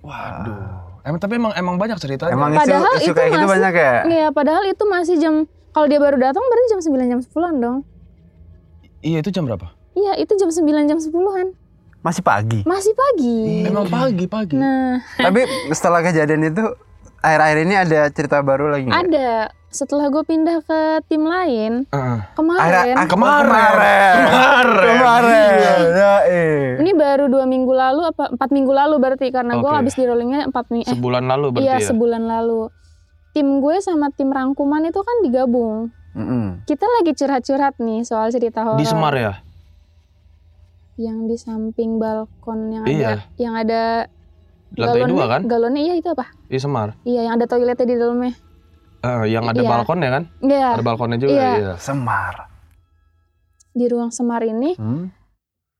Waduh. 0.00 1.02
Emang 1.02 1.18
tapi 1.18 1.34
emang 1.34 1.52
emang 1.52 1.76
banyak 1.76 1.96
ceritanya. 1.96 2.30
emang 2.30 2.52
isu, 2.52 2.60
Padahal 2.62 2.92
isu 2.94 3.02
itu 3.02 3.12
kayak 3.14 3.30
gitu 3.30 3.40
masih- 3.40 3.52
banyak 3.54 3.72
ya? 3.74 3.92
Iya 4.06 4.26
padahal 4.30 4.62
itu 4.66 4.84
masih 4.86 5.16
jam 5.16 5.34
kalau 5.70 5.86
dia 5.86 5.96
baru 5.96 6.16
datang 6.16 6.40
berarti 6.42 6.66
jam 6.68 6.80
9 6.82 7.08
jam 7.08 7.20
10-an 7.20 7.54
dong 7.56 7.78
Iya, 9.00 9.18
itu 9.18 9.30
jam 9.30 9.44
berapa? 9.44 9.66
iya 9.92 10.12
itu 10.14 10.32
jam 10.34 10.48
9 10.48 10.62
jam 10.86 10.98
10-an 10.98 11.46
Masih 12.00 12.22
pagi. 12.22 12.60
Masih 12.64 12.92
pagi. 12.92 13.38
Emang 13.62 13.84
pagi 13.86 14.24
pagi. 14.24 14.56
Nah, 14.56 15.04
Tapi 15.14 15.44
setelah 15.70 16.00
kejadian 16.00 16.48
itu 16.48 16.64
akhir-akhir 17.20 17.58
ini 17.60 17.74
ada 17.76 18.00
cerita 18.08 18.40
baru 18.40 18.72
lagi 18.72 18.88
nggak? 18.88 19.00
ada. 19.06 19.30
Setelah 19.70 20.10
gue 20.10 20.24
pindah 20.24 20.66
ke 20.66 20.80
tim 21.06 21.22
lain, 21.22 21.86
Heeh. 21.86 22.18
kemarin, 22.34 22.96
ah, 22.98 23.06
Kemarin. 23.06 23.06
Kemarin. 23.06 24.14
Kemarin. 24.26 24.80
Kemarin. 24.82 25.86
Ya, 25.94 26.14
eh. 26.26 26.74
ini 26.74 26.90
baru 26.90 27.30
dua 27.30 27.46
minggu 27.46 27.70
lalu 27.70 28.02
apa 28.02 28.34
empat 28.34 28.50
minggu 28.50 28.72
lalu 28.72 28.98
berarti 28.98 29.30
karena 29.30 29.62
gue 29.62 29.70
Oke. 29.70 29.78
habis 29.78 29.94
di 29.94 30.02
rollingnya 30.02 30.50
empat 30.50 30.74
minggu. 30.74 30.90
Eh, 30.90 30.90
Sebulan 30.90 31.22
lalu 31.22 31.46
berarti 31.54 31.66
iya 31.68 31.76
ya. 31.78 31.86
sebulan 31.86 32.22
lalu. 32.24 32.66
Tim 33.30 33.62
gue 33.62 33.76
sama 33.78 34.10
tim 34.10 34.26
rangkuman 34.26 34.82
itu 34.82 34.98
kan 34.98 35.16
digabung. 35.22 35.94
Mm-mm. 36.10 36.66
Kita 36.66 36.82
lagi 36.90 37.14
curhat-curhat 37.14 37.78
nih 37.78 38.02
soal 38.02 38.34
cerita 38.34 38.66
horor. 38.66 38.74
Di 38.74 38.82
Semar 38.82 39.14
ya? 39.14 39.38
Yang 41.00 41.18
di 41.24 41.36
samping 41.38 41.96
balkon 41.96 42.68
yang 42.68 42.84
Iya. 42.84 43.08
ada, 43.08 43.22
yang 43.40 43.54
ada 43.56 43.82
Di 44.68 44.84
lantai 44.84 45.08
dua 45.08 45.24
kan? 45.26 45.40
Galonnya 45.48 45.80
iya 45.80 45.94
itu 45.96 46.12
apa? 46.12 46.28
Di 46.44 46.60
Semar. 46.60 46.94
Iya 47.02 47.24
yang 47.24 47.34
ada 47.34 47.48
toiletnya 47.48 47.82
di 47.82 47.96
dalamnya. 47.96 48.34
Eh, 49.00 49.32
yang 49.32 49.48
ada 49.48 49.58
Iya. 49.58 49.70
balkon 49.70 49.98
ya 49.98 50.10
kan? 50.12 50.24
Iya. 50.38 50.66
Ada 50.76 50.84
balkonnya 50.84 51.18
juga 51.18 51.32
Iya. 51.32 51.50
iya. 51.56 51.72
Semar. 51.74 52.52
Di 53.72 53.88
ruang 53.88 54.12
semar 54.12 54.44
ini 54.44 54.76
Hmm? 54.76 55.08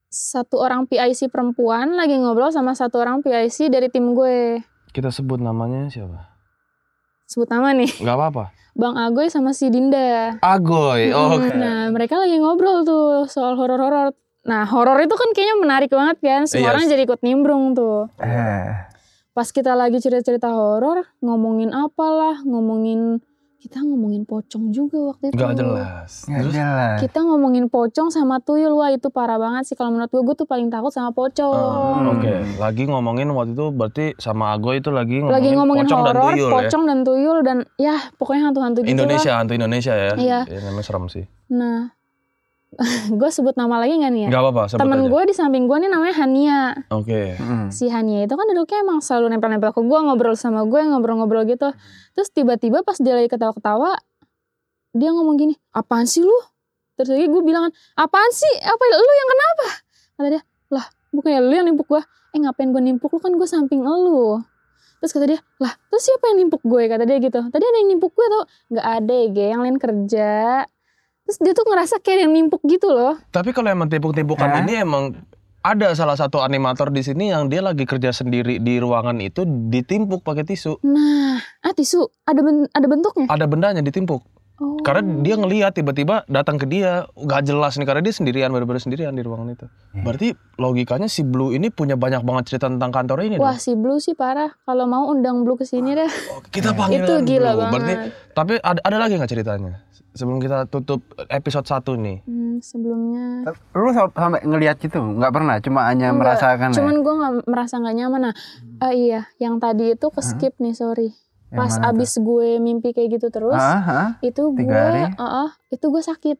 satu 0.07 0.59
orang 0.59 0.89
PIC 0.89 1.29
perempuan 1.29 1.95
lagi 1.95 2.17
ngobrol 2.17 2.49
sama 2.49 2.73
satu 2.73 2.99
orang 2.99 3.21
PIC 3.21 3.69
dari 3.69 3.87
tim 3.87 4.11
gue. 4.11 4.65
Kita 4.91 5.12
sebut 5.12 5.39
namanya 5.39 5.87
siapa? 5.87 6.33
Sebut 7.29 7.47
nama 7.47 7.71
nih, 7.71 7.93
Gak 7.95 8.17
apa-apa. 8.17 8.50
Bang 8.73 8.97
Agoy 8.97 9.29
sama 9.29 9.53
si 9.53 9.69
Dinda. 9.69 10.35
Agoy. 10.41 11.12
Oh, 11.12 11.37
Hmm, 11.37 11.55
Nah, 11.55 11.81
mereka 11.91 12.17
lagi 12.17 12.35
ngobrol 12.35 12.83
tuh 12.83 13.27
soal 13.27 13.55
horor-horor. 13.55 14.11
Nah, 14.40 14.64
horor 14.64 14.97
itu 14.99 15.12
kan 15.12 15.28
kayaknya 15.30 15.56
menarik 15.59 15.90
banget 15.90 16.16
kan. 16.18 16.42
Semua 16.49 16.64
Iya. 16.64 16.70
orang 16.73 16.85
jadi 16.88 17.02
ikut 17.04 17.20
nimbrung 17.20 17.75
tuh. 17.75 18.09
Eh. 18.16 18.88
Pas 19.30 19.49
kita 19.49 19.73
lagi 19.73 19.97
cerita-cerita 19.97 20.49
horor, 20.49 21.04
ngomongin 21.20 21.70
apalah, 21.70 22.40
ngomongin 22.42 23.20
kita 23.61 23.76
ngomongin 23.78 24.25
pocong 24.25 24.73
juga 24.73 25.12
waktu 25.12 25.28
itu. 25.28 25.37
Gak 25.37 25.52
jelas. 25.54 26.25
Nggak 26.25 26.40
Terus 26.40 26.54
jelas. 26.56 26.97
Kita 26.99 27.20
ngomongin 27.20 27.68
pocong 27.68 28.09
sama 28.09 28.40
tuyul, 28.40 28.73
wah 28.73 28.88
itu 28.88 29.12
parah 29.12 29.37
banget 29.37 29.68
sih. 29.68 29.76
Kalau 29.76 29.92
menurut 29.92 30.09
gue, 30.09 30.23
gue 30.25 30.35
tuh 30.35 30.49
paling 30.49 30.73
takut 30.73 30.88
sama 30.88 31.12
pocong. 31.12 31.52
Oh, 31.52 32.00
Oke, 32.16 32.40
lagi 32.56 32.88
ngomongin 32.88 33.28
waktu 33.28 33.52
itu 33.52 33.68
berarti 33.68 34.16
sama 34.16 34.56
Agoy 34.56 34.80
itu 34.80 34.88
lagi 34.88 35.20
ngomongin, 35.20 35.37
Lagi 35.37 35.50
ngomongin 35.52 35.85
pocong 35.85 36.00
dan 36.00 36.14
horor, 36.16 36.25
tuyul 36.32 36.49
ya. 36.49 36.52
pocong 36.56 36.82
dan 36.88 36.99
tuyul 37.04 37.38
dan 37.44 37.56
ya 37.76 37.97
pokoknya 38.16 38.42
hantu-hantu 38.49 38.78
gitu 38.80 38.92
Indonesia, 38.97 39.32
hantu 39.37 39.52
Indonesia 39.52 39.92
ya. 39.92 40.12
Iya. 40.16 40.38
Ya, 40.49 40.59
namanya 40.64 40.85
serem 40.88 41.04
sih. 41.06 41.25
Nah, 41.52 41.92
gue 43.21 43.31
sebut 43.35 43.55
nama 43.59 43.83
lagi 43.83 43.99
nggak 43.99 44.12
nih 44.15 44.23
ya? 44.27 44.29
Gak 44.31 44.43
apa-apa, 44.47 44.62
sebut 44.71 44.81
Temen 44.87 45.00
gue 45.11 45.23
di 45.27 45.35
samping 45.35 45.65
gue 45.67 45.77
nih 45.83 45.91
namanya 45.91 46.15
Hania. 46.23 46.61
Oke. 46.95 47.35
Mm-mm. 47.35 47.69
Si 47.75 47.91
Hania 47.91 48.25
itu 48.25 48.35
kan 48.39 48.47
duduknya 48.47 48.79
emang 48.87 48.99
selalu 49.03 49.35
nempel-nempel 49.35 49.75
ke 49.75 49.83
gue, 49.83 49.99
ngobrol 49.99 50.39
sama 50.39 50.62
gue, 50.62 50.81
ngobrol-ngobrol 50.87 51.45
gitu. 51.50 51.75
Terus 52.15 52.29
tiba-tiba 52.31 52.87
pas 52.87 52.95
dia 52.97 53.19
lagi 53.19 53.27
ketawa-ketawa, 53.27 53.99
dia 54.95 55.11
ngomong 55.11 55.35
gini, 55.35 55.55
apaan 55.75 56.07
sih 56.07 56.23
lu? 56.23 56.35
Terus 56.95 57.11
lagi 57.11 57.27
gue 57.27 57.43
bilang 57.43 57.69
kan, 57.69 57.73
apaan 58.07 58.31
sih? 58.31 58.55
Apa 58.62 58.83
lu 58.87 59.12
yang 59.19 59.29
kenapa? 59.35 59.67
Kata 60.15 60.29
dia, 60.31 60.43
lah 60.71 60.87
bukannya 61.11 61.41
lu 61.43 61.55
yang 61.55 61.67
nimpuk 61.67 61.91
gue. 61.91 62.03
Eh 62.31 62.39
ngapain 62.39 62.71
gue 62.71 62.83
nimpuk 62.83 63.11
lu 63.11 63.19
kan 63.19 63.35
gue 63.35 63.49
samping 63.50 63.83
lu. 63.83 64.39
Terus 65.00 65.11
kata 65.17 65.27
dia, 65.27 65.41
lah 65.59 65.73
terus 65.89 66.07
siapa 66.07 66.29
yang 66.31 66.47
nimpuk 66.47 66.62
gue? 66.62 66.83
Kata 66.87 67.03
dia 67.03 67.19
gitu. 67.19 67.41
Tadi 67.50 67.65
ada 67.65 67.77
yang 67.83 67.91
nimpuk 67.97 68.12
gue 68.15 68.27
tau. 68.31 68.45
Gak 68.79 68.87
ada 69.00 69.15
ya, 69.17 69.27
Ge. 69.33 69.47
yang 69.57 69.62
lain 69.65 69.77
kerja. 69.81 70.62
Terus 71.30 71.46
dia 71.46 71.54
tuh 71.54 71.62
ngerasa 71.62 72.02
kayak 72.02 72.10
ada 72.18 72.22
yang 72.26 72.34
nimpuk 72.34 72.58
gitu 72.66 72.90
loh. 72.90 73.14
Tapi 73.30 73.54
kalau 73.54 73.70
emang 73.70 73.87
timpuk-timpukan 73.87 74.66
ini 74.66 74.82
emang 74.82 75.14
ada 75.62 75.94
salah 75.94 76.18
satu 76.18 76.42
animator 76.42 76.90
di 76.90 77.06
sini 77.06 77.30
yang 77.30 77.46
dia 77.46 77.62
lagi 77.62 77.87
kerja 77.87 78.10
sendiri 78.10 78.58
di 78.58 78.82
ruangan 78.82 79.14
itu 79.22 79.46
ditimpuk 79.46 80.26
pakai 80.26 80.42
tisu. 80.42 80.82
Nah, 80.82 81.38
ah 81.62 81.70
tisu, 81.70 82.02
ada 82.26 82.42
ben- 82.42 82.66
ada 82.75 82.87
bentuknya. 82.90 83.30
Ada 83.30 83.46
bendanya 83.46 83.78
ditimpuk. 83.78 84.26
Oh. 84.61 84.76
Karena 84.85 85.25
dia 85.25 85.40
ngelihat 85.40 85.73
tiba-tiba 85.73 86.29
datang 86.29 86.61
ke 86.61 86.69
dia, 86.69 87.09
nggak 87.17 87.49
jelas 87.49 87.81
nih 87.81 87.88
karena 87.88 88.04
dia 88.04 88.13
sendirian 88.13 88.52
benar-benar 88.52 88.84
sendirian 88.84 89.17
di 89.17 89.25
ruangan 89.25 89.56
itu. 89.56 89.65
Iya. 89.97 90.04
Berarti 90.04 90.28
logikanya 90.61 91.08
si 91.08 91.25
Blue 91.25 91.56
ini 91.56 91.73
punya 91.73 91.97
banyak 91.97 92.21
banget 92.21 92.52
cerita 92.52 92.69
tentang 92.69 92.93
kantor 92.93 93.25
ini. 93.25 93.41
Wah 93.41 93.56
dong. 93.56 93.65
si 93.65 93.73
Blue 93.73 93.97
sih 93.97 94.13
parah. 94.13 94.52
Kalau 94.69 94.84
mau 94.84 95.08
undang 95.08 95.49
Blue 95.49 95.56
ke 95.56 95.65
sini 95.65 95.97
deh. 95.97 96.04
Oh, 96.37 96.45
kita 96.52 96.76
panggil 96.76 97.08
Itu 97.08 97.25
gila 97.25 97.56
Blue. 97.56 97.73
Berarti 97.73 97.95
banget. 97.97 98.13
tapi 98.37 98.52
ada, 98.61 98.80
ada 98.84 98.97
lagi 99.00 99.17
nggak 99.17 99.32
ceritanya? 99.32 99.80
Sebelum 100.11 100.43
kita 100.43 100.69
tutup 100.69 101.00
episode 101.30 101.65
1 101.65 101.97
nih. 101.97 102.19
Hmm, 102.26 102.58
sebelumnya. 102.61 103.49
Lu 103.73 103.95
sam- 103.95 104.13
sampai 104.13 104.45
ngelihat 104.45 104.76
gitu? 104.76 105.00
Nggak 105.00 105.32
pernah, 105.32 105.56
cuma 105.63 105.89
hanya 105.89 106.11
Enggak, 106.11 106.37
merasakan 106.37 106.69
Cuman 106.76 106.95
ya? 106.95 107.00
gue 107.00 107.15
nggak 107.15 107.32
merasa 107.49 107.75
nggak 107.78 107.97
nyaman. 107.97 108.21
Nah, 108.28 108.34
ah, 108.82 108.93
iya, 108.93 109.30
yang 109.39 109.56
tadi 109.56 109.95
itu 109.95 110.06
ke 110.11 110.21
skip 110.21 110.52
nih 110.58 110.76
sorry. 110.76 111.15
Yang 111.50 111.58
Pas 111.58 111.73
mana 111.73 111.82
tuh? 111.82 111.91
abis 111.93 112.13
gue 112.17 112.49
mimpi 112.58 112.89
kayak 112.91 113.08
gitu 113.13 113.26
terus, 113.28 113.54
Ah, 113.54 113.82
ah. 113.82 114.08
itu 114.21 114.43
gue, 114.50 114.71
hari? 114.71 115.10
ah, 115.13 115.25
ah, 115.45 115.50
itu 115.67 115.82
gue 115.82 115.99
sakit, 116.00 116.39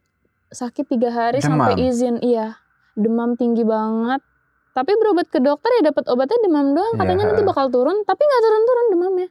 sakit 0.49 0.85
tiga 0.87 1.11
hari 1.11 1.39
Demam? 1.39 1.59
sampai 1.61 1.83
izin, 1.83 2.19
iya, 2.21 2.55
demam 2.95 3.35
tinggi 3.35 3.63
banget. 3.63 4.23
Tapi 4.71 4.95
berobat 4.95 5.27
ke 5.27 5.39
dokter 5.39 5.67
ya 5.77 5.91
dapat 5.91 6.07
obatnya 6.07 6.39
demam 6.41 6.71
doang, 6.71 6.95
katanya 6.95 7.17
Iya. 7.21 7.29
nanti 7.29 7.43
bakal 7.43 7.67
turun, 7.69 8.03
tapi 8.05 8.23
nggak 8.23 8.41
turun-turun 8.41 8.87
demamnya. 8.89 9.29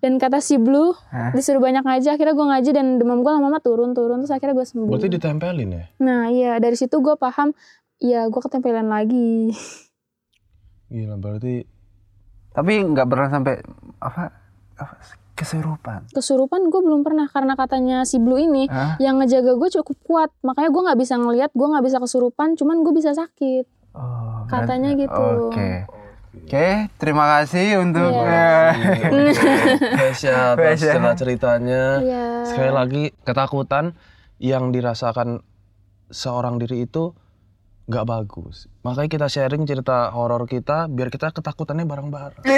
Dan 0.00 0.16
kata 0.16 0.40
si 0.40 0.56
Blue, 0.56 0.96
Hah? 1.06 1.30
disuruh 1.30 1.60
banyak 1.60 1.84
ngaji, 1.84 2.08
akhirnya 2.08 2.32
gue 2.32 2.46
ngaji 2.48 2.70
dan 2.72 2.86
demam 2.96 3.20
gue 3.20 3.28
lama-lama 3.28 3.60
turun-turun, 3.60 4.16
terus 4.18 4.32
akhirnya 4.32 4.56
gue 4.56 4.64
sembuh. 4.66 4.88
Berarti 4.88 5.08
ditempelin 5.10 5.68
ya? 5.70 5.84
Nah 5.98 6.22
iya, 6.26 6.56
dari 6.56 6.72
situ 6.74 6.96
gue 6.96 7.12
paham, 7.14 7.52
ya 7.98 8.24
gue 8.26 8.40
ketempelan 8.40 8.88
lagi. 8.88 9.52
Gila, 10.88 11.16
berarti 11.16 11.62
Tapi 12.50 12.72
nggak 12.82 13.06
pernah 13.06 13.28
sampai 13.28 13.54
apa 14.00 14.39
kesurupan. 15.32 16.04
Kesurupan 16.12 16.68
gue 16.68 16.80
belum 16.80 17.00
pernah, 17.00 17.24
karena 17.26 17.56
katanya 17.56 18.04
si 18.04 18.20
Blue 18.20 18.36
ini, 18.36 18.68
Hah? 18.68 19.00
yang 19.00 19.16
ngejaga 19.16 19.56
gue 19.56 19.68
cukup 19.72 19.96
kuat. 20.04 20.30
Makanya 20.40 20.68
gue 20.68 20.82
nggak 20.84 20.98
bisa 21.00 21.14
ngelihat, 21.16 21.50
gue 21.50 21.66
nggak 21.66 21.84
bisa 21.84 21.96
kesurupan, 21.96 22.54
cuman 22.54 22.84
gue 22.84 22.92
bisa 22.92 23.16
sakit. 23.16 23.64
Oh, 23.96 24.44
berarti- 24.44 24.50
Katanya 24.52 24.90
gitu. 24.94 25.26
Oke. 25.48 25.70
Oke, 26.30 26.86
terima 26.94 27.26
kasih 27.26 27.82
untuk 27.82 28.06
Iya. 28.06 28.70
eh, 28.70 29.34
Kesya 29.98 30.54
atas 30.54 30.78
cerita 30.78 31.10
ceritanya. 31.16 31.82
Iya. 31.98 32.26
Sekali 32.46 32.70
lagi 32.70 33.04
ketakutan 33.26 33.98
yang 34.38 34.70
dirasakan 34.70 35.42
seorang 36.06 36.58
diri 36.58 36.86
itu 36.86 37.14
nggak 37.90 38.06
bagus. 38.06 38.70
Makanya 38.86 39.10
kita 39.10 39.26
sharing 39.26 39.66
cerita 39.66 40.14
horor 40.14 40.46
kita 40.46 40.86
biar 40.86 41.10
kita 41.10 41.34
ketakutannya 41.34 41.82
bareng-bareng. 41.84 42.42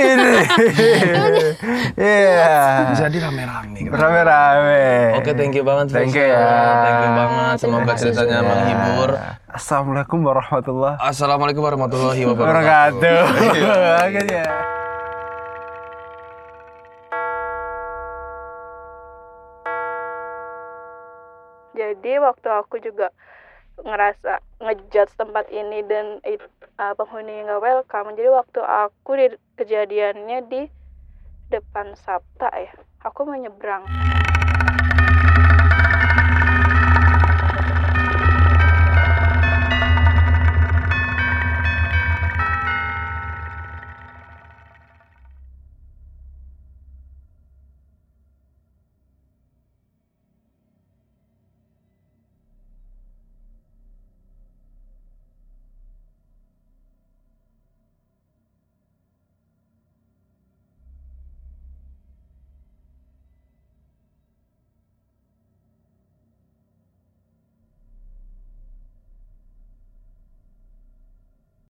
Iya. 1.97 2.92
Jadi 2.92 3.16
rame-rame. 3.16 3.79
kita. 3.88 3.97
Rame-rame. 3.97 5.16
Oke, 5.16 5.33
thank 5.33 5.57
you 5.57 5.64
banget. 5.64 5.88
Thank 5.88 6.12
you 6.12 6.25
ya. 6.25 6.53
Thank 6.85 7.01
you 7.01 7.11
banget. 7.16 7.57
Semoga 7.61 7.92
ceritanya 7.97 8.38
juga. 8.40 8.49
menghibur. 8.53 9.11
Assalamualaikum 9.53 10.18
warahmatullahi 10.25 10.97
Assalamualaikum 11.01 11.62
warahmatullahi 11.64 12.23
wabarakatuh. 12.25 13.21
wabarakatuh. 13.25 14.09
Oke, 14.09 14.23
ya. 14.29 14.49
Jadi 21.73 22.12
waktu 22.21 22.49
aku 22.53 22.77
juga 22.79 23.09
ngerasa 23.80 24.44
ngejudge 24.61 25.16
tempat 25.16 25.48
ini 25.48 25.80
dan 25.88 26.20
it, 26.28 26.42
uh, 26.76 26.92
penghuni 26.98 27.44
nggak 27.44 27.62
welcome. 27.62 28.12
Jadi 28.12 28.28
waktu 28.30 28.61
aku 28.61 29.11
di 29.16 29.26
kejadiannya 29.58 30.38
di 30.48 30.62
depan 31.48 31.96
Sabta 31.96 32.48
ya, 32.56 32.72
aku 33.04 33.24
mau 33.28 33.37
nyebrang. 33.37 33.88